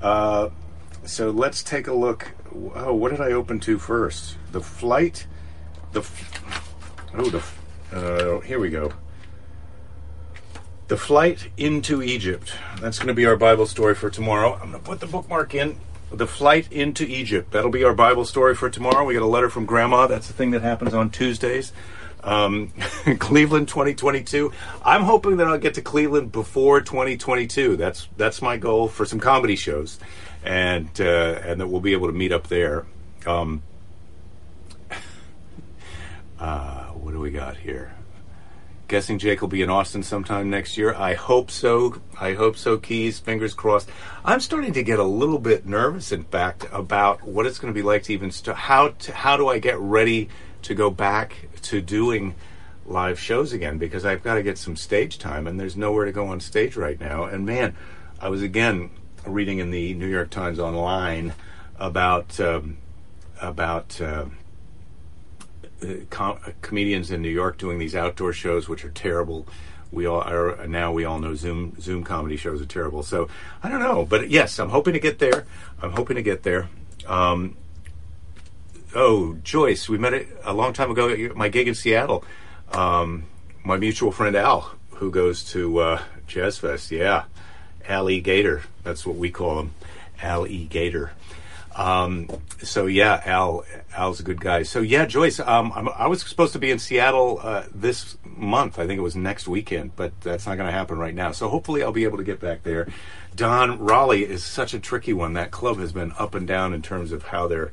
Uh, 0.00 0.50
so 1.04 1.30
let's 1.30 1.62
take 1.62 1.86
a 1.86 1.94
look. 1.94 2.30
Oh, 2.74 2.94
what 2.94 3.10
did 3.10 3.20
I 3.20 3.32
open 3.32 3.58
to 3.60 3.78
first? 3.78 4.36
The 4.52 4.60
flight. 4.60 5.26
The 5.92 6.06
oh 7.14 7.30
the 7.30 7.42
uh, 7.96 8.40
here 8.40 8.58
we 8.58 8.70
go. 8.70 8.92
The 10.88 10.96
flight 10.96 11.48
into 11.56 12.02
Egypt. 12.02 12.52
That's 12.80 12.98
going 12.98 13.08
to 13.08 13.14
be 13.14 13.24
our 13.24 13.36
Bible 13.36 13.66
story 13.66 13.94
for 13.94 14.10
tomorrow. 14.10 14.54
I'm 14.54 14.72
going 14.72 14.82
to 14.82 14.88
put 14.88 15.00
the 15.00 15.06
bookmark 15.06 15.54
in. 15.54 15.78
The 16.10 16.26
flight 16.26 16.70
into 16.70 17.04
Egypt. 17.06 17.52
That'll 17.52 17.70
be 17.70 17.84
our 17.84 17.94
Bible 17.94 18.26
story 18.26 18.54
for 18.54 18.68
tomorrow. 18.68 19.04
We 19.04 19.14
got 19.14 19.22
a 19.22 19.26
letter 19.26 19.48
from 19.48 19.64
Grandma. 19.64 20.06
That's 20.06 20.26
the 20.26 20.34
thing 20.34 20.50
that 20.50 20.60
happens 20.60 20.92
on 20.92 21.08
Tuesdays. 21.08 21.72
Um, 22.24 22.68
Cleveland 23.18 23.68
2022. 23.68 24.52
I'm 24.84 25.02
hoping 25.02 25.38
that 25.38 25.46
I'll 25.46 25.58
get 25.58 25.74
to 25.74 25.82
Cleveland 25.82 26.32
before 26.32 26.80
2022. 26.80 27.76
That's 27.76 28.08
that's 28.16 28.40
my 28.40 28.56
goal 28.56 28.88
for 28.88 29.04
some 29.04 29.20
comedy 29.20 29.56
shows, 29.56 29.98
and 30.44 30.88
uh, 31.00 31.40
and 31.44 31.60
that 31.60 31.68
we'll 31.68 31.80
be 31.80 31.92
able 31.92 32.06
to 32.06 32.12
meet 32.12 32.32
up 32.32 32.46
there. 32.46 32.86
Um, 33.26 33.62
uh, 36.38 36.86
what 36.88 37.12
do 37.12 37.20
we 37.20 37.30
got 37.30 37.56
here? 37.56 37.94
Guessing 38.88 39.18
Jake 39.18 39.40
will 39.40 39.48
be 39.48 39.62
in 39.62 39.70
Austin 39.70 40.02
sometime 40.02 40.50
next 40.50 40.76
year. 40.76 40.94
I 40.94 41.14
hope 41.14 41.50
so. 41.50 42.02
I 42.20 42.34
hope 42.34 42.58
so. 42.58 42.76
Keys, 42.76 43.18
fingers 43.18 43.54
crossed. 43.54 43.88
I'm 44.22 44.38
starting 44.38 44.74
to 44.74 44.82
get 44.82 44.98
a 44.98 45.04
little 45.04 45.38
bit 45.38 45.64
nervous, 45.64 46.12
in 46.12 46.24
fact, 46.24 46.66
about 46.70 47.22
what 47.22 47.46
it's 47.46 47.58
going 47.58 47.72
to 47.72 47.74
be 47.74 47.82
like 47.82 48.02
to 48.04 48.12
even 48.12 48.30
start. 48.30 48.58
How 48.58 48.88
to, 48.88 49.12
how 49.12 49.38
do 49.38 49.48
I 49.48 49.60
get 49.60 49.78
ready 49.78 50.28
to 50.62 50.74
go 50.74 50.90
back 50.90 51.48
to 51.62 51.80
doing 51.80 52.34
live 52.86 53.18
shows 53.18 53.52
again? 53.52 53.78
Because 53.78 54.04
I've 54.04 54.22
got 54.22 54.34
to 54.34 54.42
get 54.42 54.58
some 54.58 54.76
stage 54.76 55.18
time, 55.18 55.46
and 55.46 55.58
there's 55.58 55.76
nowhere 55.76 56.04
to 56.04 56.12
go 56.12 56.26
on 56.26 56.40
stage 56.40 56.76
right 56.76 56.98
now. 57.00 57.24
And 57.24 57.46
man, 57.46 57.74
I 58.20 58.28
was 58.28 58.42
again 58.42 58.90
reading 59.26 59.58
in 59.58 59.70
the 59.70 59.94
New 59.94 60.08
York 60.08 60.30
Times 60.30 60.58
online 60.58 61.34
about 61.78 62.38
um, 62.40 62.78
about. 63.40 64.00
Uh, 64.00 64.26
com- 66.10 66.38
comedians 66.60 67.10
in 67.10 67.22
New 67.22 67.28
York 67.28 67.58
doing 67.58 67.78
these 67.78 67.94
outdoor 67.94 68.32
shows, 68.32 68.68
which 68.68 68.84
are 68.84 68.90
terrible. 68.90 69.46
We 69.90 70.06
all 70.06 70.20
are 70.22 70.66
now. 70.66 70.92
We 70.92 71.04
all 71.04 71.18
know 71.18 71.34
Zoom 71.34 71.76
Zoom 71.80 72.02
comedy 72.02 72.36
shows 72.36 72.62
are 72.62 72.66
terrible. 72.66 73.02
So 73.02 73.28
I 73.62 73.68
don't 73.68 73.80
know, 73.80 74.06
but 74.06 74.30
yes, 74.30 74.58
I'm 74.58 74.70
hoping 74.70 74.94
to 74.94 75.00
get 75.00 75.18
there. 75.18 75.44
I'm 75.82 75.92
hoping 75.92 76.16
to 76.16 76.22
get 76.22 76.44
there. 76.44 76.68
Um, 77.06 77.56
oh, 78.94 79.34
Joyce, 79.42 79.88
we 79.88 79.98
met 79.98 80.26
a, 80.44 80.52
long 80.52 80.72
time 80.72 80.90
ago 80.90 81.08
at 81.08 81.36
my 81.36 81.48
gig 81.48 81.68
in 81.68 81.74
Seattle. 81.74 82.24
Um, 82.72 83.24
my 83.64 83.76
mutual 83.76 84.12
friend 84.12 84.36
Al, 84.36 84.72
who 84.94 85.10
goes 85.10 85.44
to 85.52 85.78
uh, 85.78 86.02
Jazz 86.26 86.58
Fest. 86.58 86.90
Yeah, 86.90 87.24
Al 87.88 88.10
E. 88.10 88.20
Gator. 88.20 88.62
That's 88.82 89.06
what 89.06 89.16
we 89.16 89.30
call 89.30 89.60
him, 89.60 89.74
Al 90.20 90.46
E. 90.46 90.66
Gator. 90.66 91.12
Um, 91.74 92.28
so 92.62 92.86
yeah, 92.86 93.22
Al 93.24 93.64
Al's 93.96 94.20
a 94.20 94.22
good 94.22 94.40
guy. 94.40 94.62
So 94.62 94.80
yeah, 94.80 95.06
Joyce, 95.06 95.40
um, 95.40 95.72
i 95.96 96.06
was 96.06 96.22
supposed 96.22 96.52
to 96.52 96.58
be 96.58 96.70
in 96.70 96.78
Seattle 96.78 97.40
uh, 97.42 97.64
this 97.74 98.16
month. 98.24 98.78
I 98.78 98.86
think 98.86 98.98
it 98.98 99.02
was 99.02 99.16
next 99.16 99.48
weekend, 99.48 99.96
but 99.96 100.18
that's 100.20 100.46
not 100.46 100.56
going 100.56 100.66
to 100.66 100.72
happen 100.72 100.98
right 100.98 101.14
now. 101.14 101.32
So 101.32 101.48
hopefully, 101.48 101.82
I'll 101.82 101.92
be 101.92 102.04
able 102.04 102.18
to 102.18 102.24
get 102.24 102.40
back 102.40 102.62
there. 102.62 102.88
Don 103.34 103.78
Raleigh 103.78 104.24
is 104.24 104.44
such 104.44 104.74
a 104.74 104.78
tricky 104.78 105.14
one. 105.14 105.32
That 105.32 105.50
club 105.50 105.78
has 105.78 105.92
been 105.92 106.12
up 106.18 106.34
and 106.34 106.46
down 106.46 106.74
in 106.74 106.82
terms 106.82 107.12
of 107.12 107.24
how 107.24 107.48
they're 107.48 107.72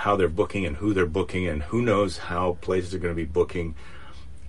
how 0.00 0.16
they're 0.16 0.28
booking 0.28 0.64
and 0.64 0.76
who 0.76 0.94
they're 0.94 1.04
booking, 1.04 1.46
and 1.46 1.62
who 1.64 1.82
knows 1.82 2.16
how 2.16 2.56
places 2.62 2.94
are 2.94 2.98
going 2.98 3.14
to 3.14 3.16
be 3.16 3.26
booking 3.26 3.74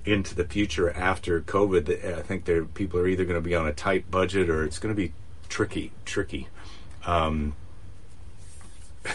into 0.05 0.33
the 0.33 0.45
future 0.45 0.89
after 0.91 1.41
COVID. 1.41 2.17
I 2.17 2.21
think 2.21 2.45
people 2.73 2.99
are 3.01 3.07
either 3.07 3.25
going 3.25 3.35
to 3.35 3.41
be 3.41 3.53
on 3.53 3.67
a 3.67 3.73
tight 3.73 4.09
budget 4.09 4.49
or 4.49 4.63
it's 4.63 4.79
going 4.79 4.95
to 4.95 4.99
be 4.99 5.11
tricky, 5.49 5.91
tricky. 6.05 6.47
Um, 7.05 7.53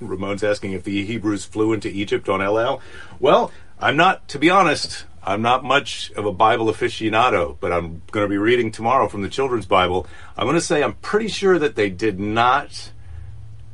Ramon's 0.00 0.44
asking 0.44 0.72
if 0.72 0.84
the 0.84 1.02
Hebrews 1.06 1.46
flew 1.46 1.72
into 1.72 1.88
Egypt 1.88 2.28
on 2.28 2.42
El 2.42 2.58
Al. 2.58 2.82
Well, 3.18 3.50
I'm 3.78 3.96
not, 3.96 4.28
to 4.28 4.38
be 4.38 4.50
honest, 4.50 5.06
I'm 5.22 5.40
not 5.40 5.64
much 5.64 6.10
of 6.12 6.26
a 6.26 6.32
Bible 6.32 6.66
aficionado, 6.66 7.56
but 7.58 7.72
I'm 7.72 8.02
going 8.10 8.26
to 8.26 8.28
be 8.28 8.36
reading 8.36 8.70
tomorrow 8.70 9.08
from 9.08 9.22
the 9.22 9.30
Children's 9.30 9.66
Bible. 9.66 10.06
I'm 10.36 10.44
going 10.44 10.56
to 10.56 10.60
say 10.60 10.82
I'm 10.82 10.94
pretty 10.94 11.28
sure 11.28 11.58
that 11.58 11.74
they 11.74 11.88
did 11.88 12.20
not 12.20 12.92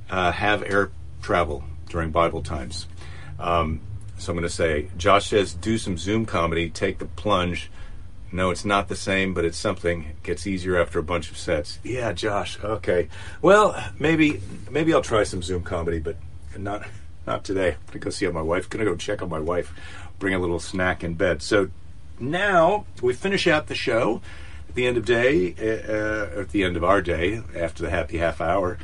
uh, 0.08 0.30
have 0.30 0.62
air 0.62 0.92
travel 1.20 1.64
during 1.88 2.10
Bible 2.10 2.42
times. 2.42 2.86
Um, 3.38 3.80
so 4.18 4.32
I'm 4.32 4.36
going 4.36 4.48
to 4.48 4.54
say, 4.54 4.88
Josh 4.96 5.28
says, 5.28 5.54
do 5.54 5.78
some 5.78 5.98
Zoom 5.98 6.26
comedy, 6.26 6.70
take 6.70 6.98
the 6.98 7.04
plunge. 7.04 7.70
No, 8.32 8.50
it's 8.50 8.64
not 8.64 8.88
the 8.88 8.96
same, 8.96 9.34
but 9.34 9.44
it's 9.44 9.58
something. 9.58 10.04
It 10.04 10.22
gets 10.22 10.46
easier 10.46 10.80
after 10.80 10.98
a 10.98 11.02
bunch 11.02 11.30
of 11.30 11.38
sets. 11.38 11.78
Yeah, 11.84 12.12
Josh. 12.12 12.58
Okay. 12.62 13.08
Well, 13.40 13.82
maybe 13.98 14.40
maybe 14.70 14.92
I'll 14.92 15.00
try 15.00 15.22
some 15.22 15.42
Zoom 15.42 15.62
comedy, 15.62 16.00
but 16.00 16.16
not 16.58 16.86
not 17.26 17.44
today. 17.44 17.70
I'm 17.70 17.86
gonna 17.86 18.00
go 18.00 18.10
see 18.10 18.26
how 18.26 18.32
my 18.32 18.42
wife. 18.42 18.68
Gonna 18.68 18.84
go 18.84 18.96
check 18.96 19.22
on 19.22 19.28
my 19.28 19.38
wife. 19.38 19.72
Bring 20.18 20.34
a 20.34 20.38
little 20.38 20.58
snack 20.58 21.04
in 21.04 21.14
bed. 21.14 21.40
So 21.40 21.70
now 22.18 22.84
we 23.00 23.14
finish 23.14 23.46
out 23.46 23.68
the 23.68 23.74
show 23.74 24.20
at 24.68 24.74
the 24.74 24.86
end 24.86 24.96
of 24.96 25.04
day, 25.04 25.54
uh, 25.58 26.40
at 26.40 26.50
the 26.50 26.64
end 26.64 26.76
of 26.76 26.82
our 26.82 27.00
day 27.00 27.42
after 27.54 27.84
the 27.84 27.90
happy 27.90 28.18
half 28.18 28.40
hour, 28.40 28.76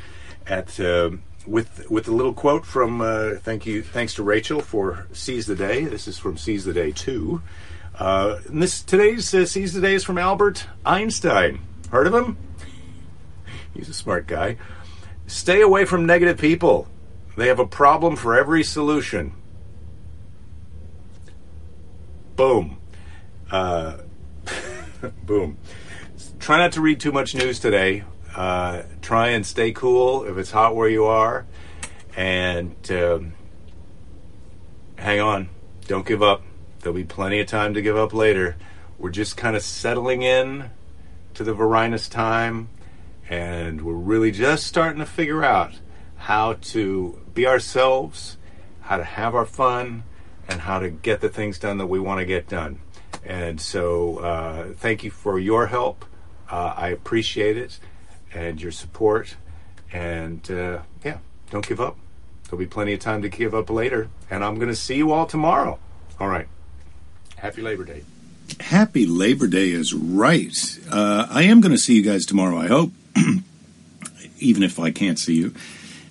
at 0.47 0.79
uh, 0.79 1.11
with 1.45 1.89
with 1.89 2.07
a 2.07 2.11
little 2.11 2.33
quote 2.33 2.65
from 2.65 3.01
uh, 3.01 3.31
thank 3.41 3.65
you 3.65 3.83
thanks 3.83 4.13
to 4.15 4.23
Rachel 4.23 4.61
for 4.61 5.07
seize 5.13 5.45
the 5.45 5.55
day. 5.55 5.85
This 5.85 6.07
is 6.07 6.17
from 6.17 6.37
seize 6.37 6.65
the 6.65 6.73
day 6.73 6.91
two. 6.91 7.41
Uh, 7.97 8.39
this 8.49 8.81
today's 8.81 9.33
uh, 9.33 9.45
seize 9.45 9.73
the 9.73 9.81
day 9.81 9.93
is 9.93 10.03
from 10.03 10.17
Albert 10.17 10.67
Einstein. 10.85 11.59
Heard 11.91 12.07
of 12.07 12.13
him? 12.13 12.37
He's 13.73 13.89
a 13.89 13.93
smart 13.93 14.27
guy. 14.27 14.57
Stay 15.27 15.61
away 15.61 15.85
from 15.85 16.05
negative 16.05 16.37
people. 16.37 16.87
They 17.37 17.47
have 17.47 17.59
a 17.59 17.67
problem 17.67 18.15
for 18.15 18.35
every 18.35 18.63
solution. 18.63 19.33
Boom. 22.35 22.77
Uh, 23.51 23.97
boom. 25.23 25.57
Try 26.39 26.57
not 26.57 26.73
to 26.73 26.81
read 26.81 26.99
too 26.99 27.11
much 27.11 27.35
news 27.35 27.59
today. 27.59 28.03
Uh, 28.35 28.83
try 29.01 29.29
and 29.29 29.45
stay 29.45 29.71
cool 29.71 30.23
if 30.25 30.37
it's 30.37 30.51
hot 30.51 30.75
where 30.75 30.89
you 30.89 31.05
are. 31.05 31.45
And 32.15 32.75
um, 32.91 33.33
hang 34.97 35.19
on. 35.19 35.49
Don't 35.87 36.05
give 36.05 36.23
up. 36.23 36.41
There'll 36.79 36.95
be 36.95 37.03
plenty 37.03 37.39
of 37.39 37.47
time 37.47 37.73
to 37.73 37.81
give 37.81 37.97
up 37.97 38.13
later. 38.13 38.55
We're 38.97 39.11
just 39.11 39.37
kind 39.37 39.55
of 39.55 39.61
settling 39.61 40.21
in 40.21 40.69
to 41.33 41.43
the 41.43 41.53
Varinus 41.53 42.09
time. 42.09 42.69
And 43.29 43.81
we're 43.81 43.93
really 43.93 44.31
just 44.31 44.65
starting 44.65 44.99
to 44.99 45.05
figure 45.05 45.43
out 45.43 45.73
how 46.15 46.53
to 46.53 47.19
be 47.33 47.47
ourselves, 47.47 48.37
how 48.81 48.97
to 48.97 49.03
have 49.03 49.35
our 49.35 49.45
fun, 49.45 50.03
and 50.47 50.61
how 50.61 50.79
to 50.79 50.89
get 50.89 51.21
the 51.21 51.29
things 51.29 51.57
done 51.59 51.77
that 51.77 51.87
we 51.87 51.99
want 51.99 52.19
to 52.19 52.25
get 52.25 52.47
done. 52.47 52.79
And 53.25 53.61
so, 53.61 54.17
uh, 54.17 54.73
thank 54.73 55.03
you 55.03 55.11
for 55.11 55.39
your 55.39 55.67
help. 55.67 56.05
Uh, 56.51 56.73
I 56.75 56.89
appreciate 56.89 57.57
it 57.57 57.79
and 58.33 58.61
your 58.61 58.71
support. 58.71 59.35
And 59.91 60.49
uh, 60.49 60.79
yeah, 61.03 61.17
don't 61.51 61.67
give 61.67 61.79
up. 61.79 61.97
There'll 62.43 62.57
be 62.57 62.65
plenty 62.65 62.93
of 62.93 62.99
time 62.99 63.21
to 63.21 63.29
give 63.29 63.53
up 63.53 63.69
later. 63.69 64.09
And 64.29 64.43
I'm 64.43 64.55
going 64.55 64.69
to 64.69 64.75
see 64.75 64.95
you 64.95 65.11
all 65.11 65.25
tomorrow. 65.25 65.79
All 66.19 66.27
right. 66.27 66.47
Happy 67.37 67.61
Labor 67.61 67.83
Day. 67.83 68.03
Happy 68.59 69.05
Labor 69.05 69.47
Day 69.47 69.71
is 69.71 69.93
right. 69.93 70.55
Uh, 70.89 71.27
I 71.29 71.43
am 71.43 71.61
going 71.61 71.71
to 71.71 71.77
see 71.77 71.95
you 71.95 72.03
guys 72.03 72.25
tomorrow, 72.25 72.57
I 72.57 72.67
hope, 72.67 72.91
even 74.39 74.63
if 74.63 74.79
I 74.79 74.91
can't 74.91 75.17
see 75.17 75.35
you. 75.35 75.53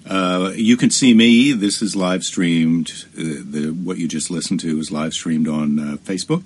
Uh, 0.04 0.52
you 0.56 0.76
can 0.76 0.90
see 0.90 1.14
me. 1.14 1.52
This 1.52 1.80
is 1.80 1.94
live 1.94 2.24
streamed. 2.24 2.90
Uh, 3.16 3.40
the, 3.44 3.76
what 3.84 3.98
you 3.98 4.08
just 4.08 4.30
listened 4.30 4.60
to 4.60 4.78
is 4.78 4.90
live 4.90 5.12
streamed 5.12 5.46
on 5.46 5.78
uh, 5.78 5.96
Facebook 5.98 6.44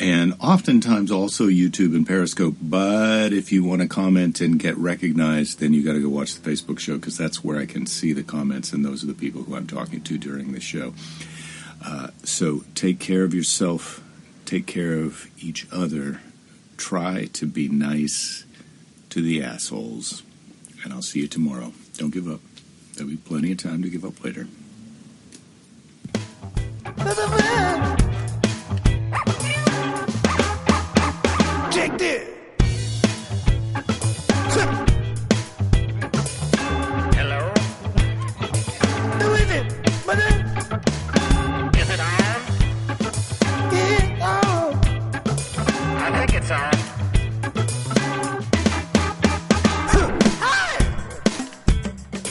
and 0.00 0.34
oftentimes 0.40 1.10
also 1.10 1.46
YouTube 1.46 1.94
and 1.94 2.06
Periscope. 2.06 2.56
But 2.60 3.32
if 3.32 3.52
you 3.52 3.64
want 3.64 3.82
to 3.82 3.88
comment 3.88 4.40
and 4.40 4.58
get 4.58 4.76
recognized, 4.76 5.60
then 5.60 5.74
you 5.74 5.84
got 5.84 5.92
to 5.92 6.02
go 6.02 6.08
watch 6.08 6.34
the 6.34 6.50
Facebook 6.50 6.78
show 6.78 6.96
because 6.96 7.16
that's 7.16 7.44
where 7.44 7.58
I 7.58 7.66
can 7.66 7.86
see 7.86 8.12
the 8.12 8.22
comments, 8.22 8.72
and 8.72 8.84
those 8.84 9.02
are 9.04 9.08
the 9.08 9.14
people 9.14 9.42
who 9.42 9.54
I'm 9.54 9.66
talking 9.66 10.00
to 10.02 10.18
during 10.18 10.52
the 10.52 10.60
show. 10.60 10.94
Uh, 11.84 12.08
so 12.22 12.64
take 12.74 12.98
care 12.98 13.24
of 13.24 13.34
yourself, 13.34 14.02
take 14.44 14.66
care 14.66 14.98
of 14.98 15.30
each 15.38 15.66
other. 15.72 16.20
Try 16.76 17.26
to 17.34 17.46
be 17.46 17.68
nice 17.68 18.44
to 19.10 19.20
the 19.20 19.42
assholes, 19.42 20.22
and 20.82 20.92
I'll 20.92 21.02
see 21.02 21.20
you 21.20 21.28
tomorrow. 21.28 21.72
Don't 21.96 22.10
give 22.12 22.28
up. 22.28 22.40
There'll 22.94 23.10
be 23.10 23.16
plenty 23.16 23.52
of 23.52 23.58
time 23.58 23.82
to 23.82 23.88
give 23.88 24.04
up 24.04 24.22
later. 24.24 24.48
Check 31.72 31.96
this. 31.98 32.28
Hello? 37.16 37.40
Who 39.20 39.32
is 39.32 39.50
it? 39.50 39.66
Then, 40.06 40.34
Is 41.74 41.90
it 41.90 42.00
on? 42.00 42.40
yeah, 43.72 44.18
oh, 44.20 44.80
I 45.96 46.26
think 46.26 46.34
it's 46.34 46.50
on. 46.50 46.72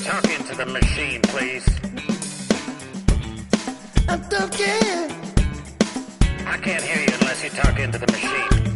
Talk 0.04 0.26
into 0.38 0.56
the 0.56 0.66
machine, 0.66 1.22
please. 1.24 1.66
I'm 4.08 4.22
talking. 4.30 5.12
I 6.46 6.58
can't 6.58 6.84
hear 6.84 7.02
you 7.02 7.14
unless 7.22 7.44
you 7.44 7.50
talk 7.50 7.80
into 7.80 7.98
the 7.98 8.08
machine. 8.12 8.71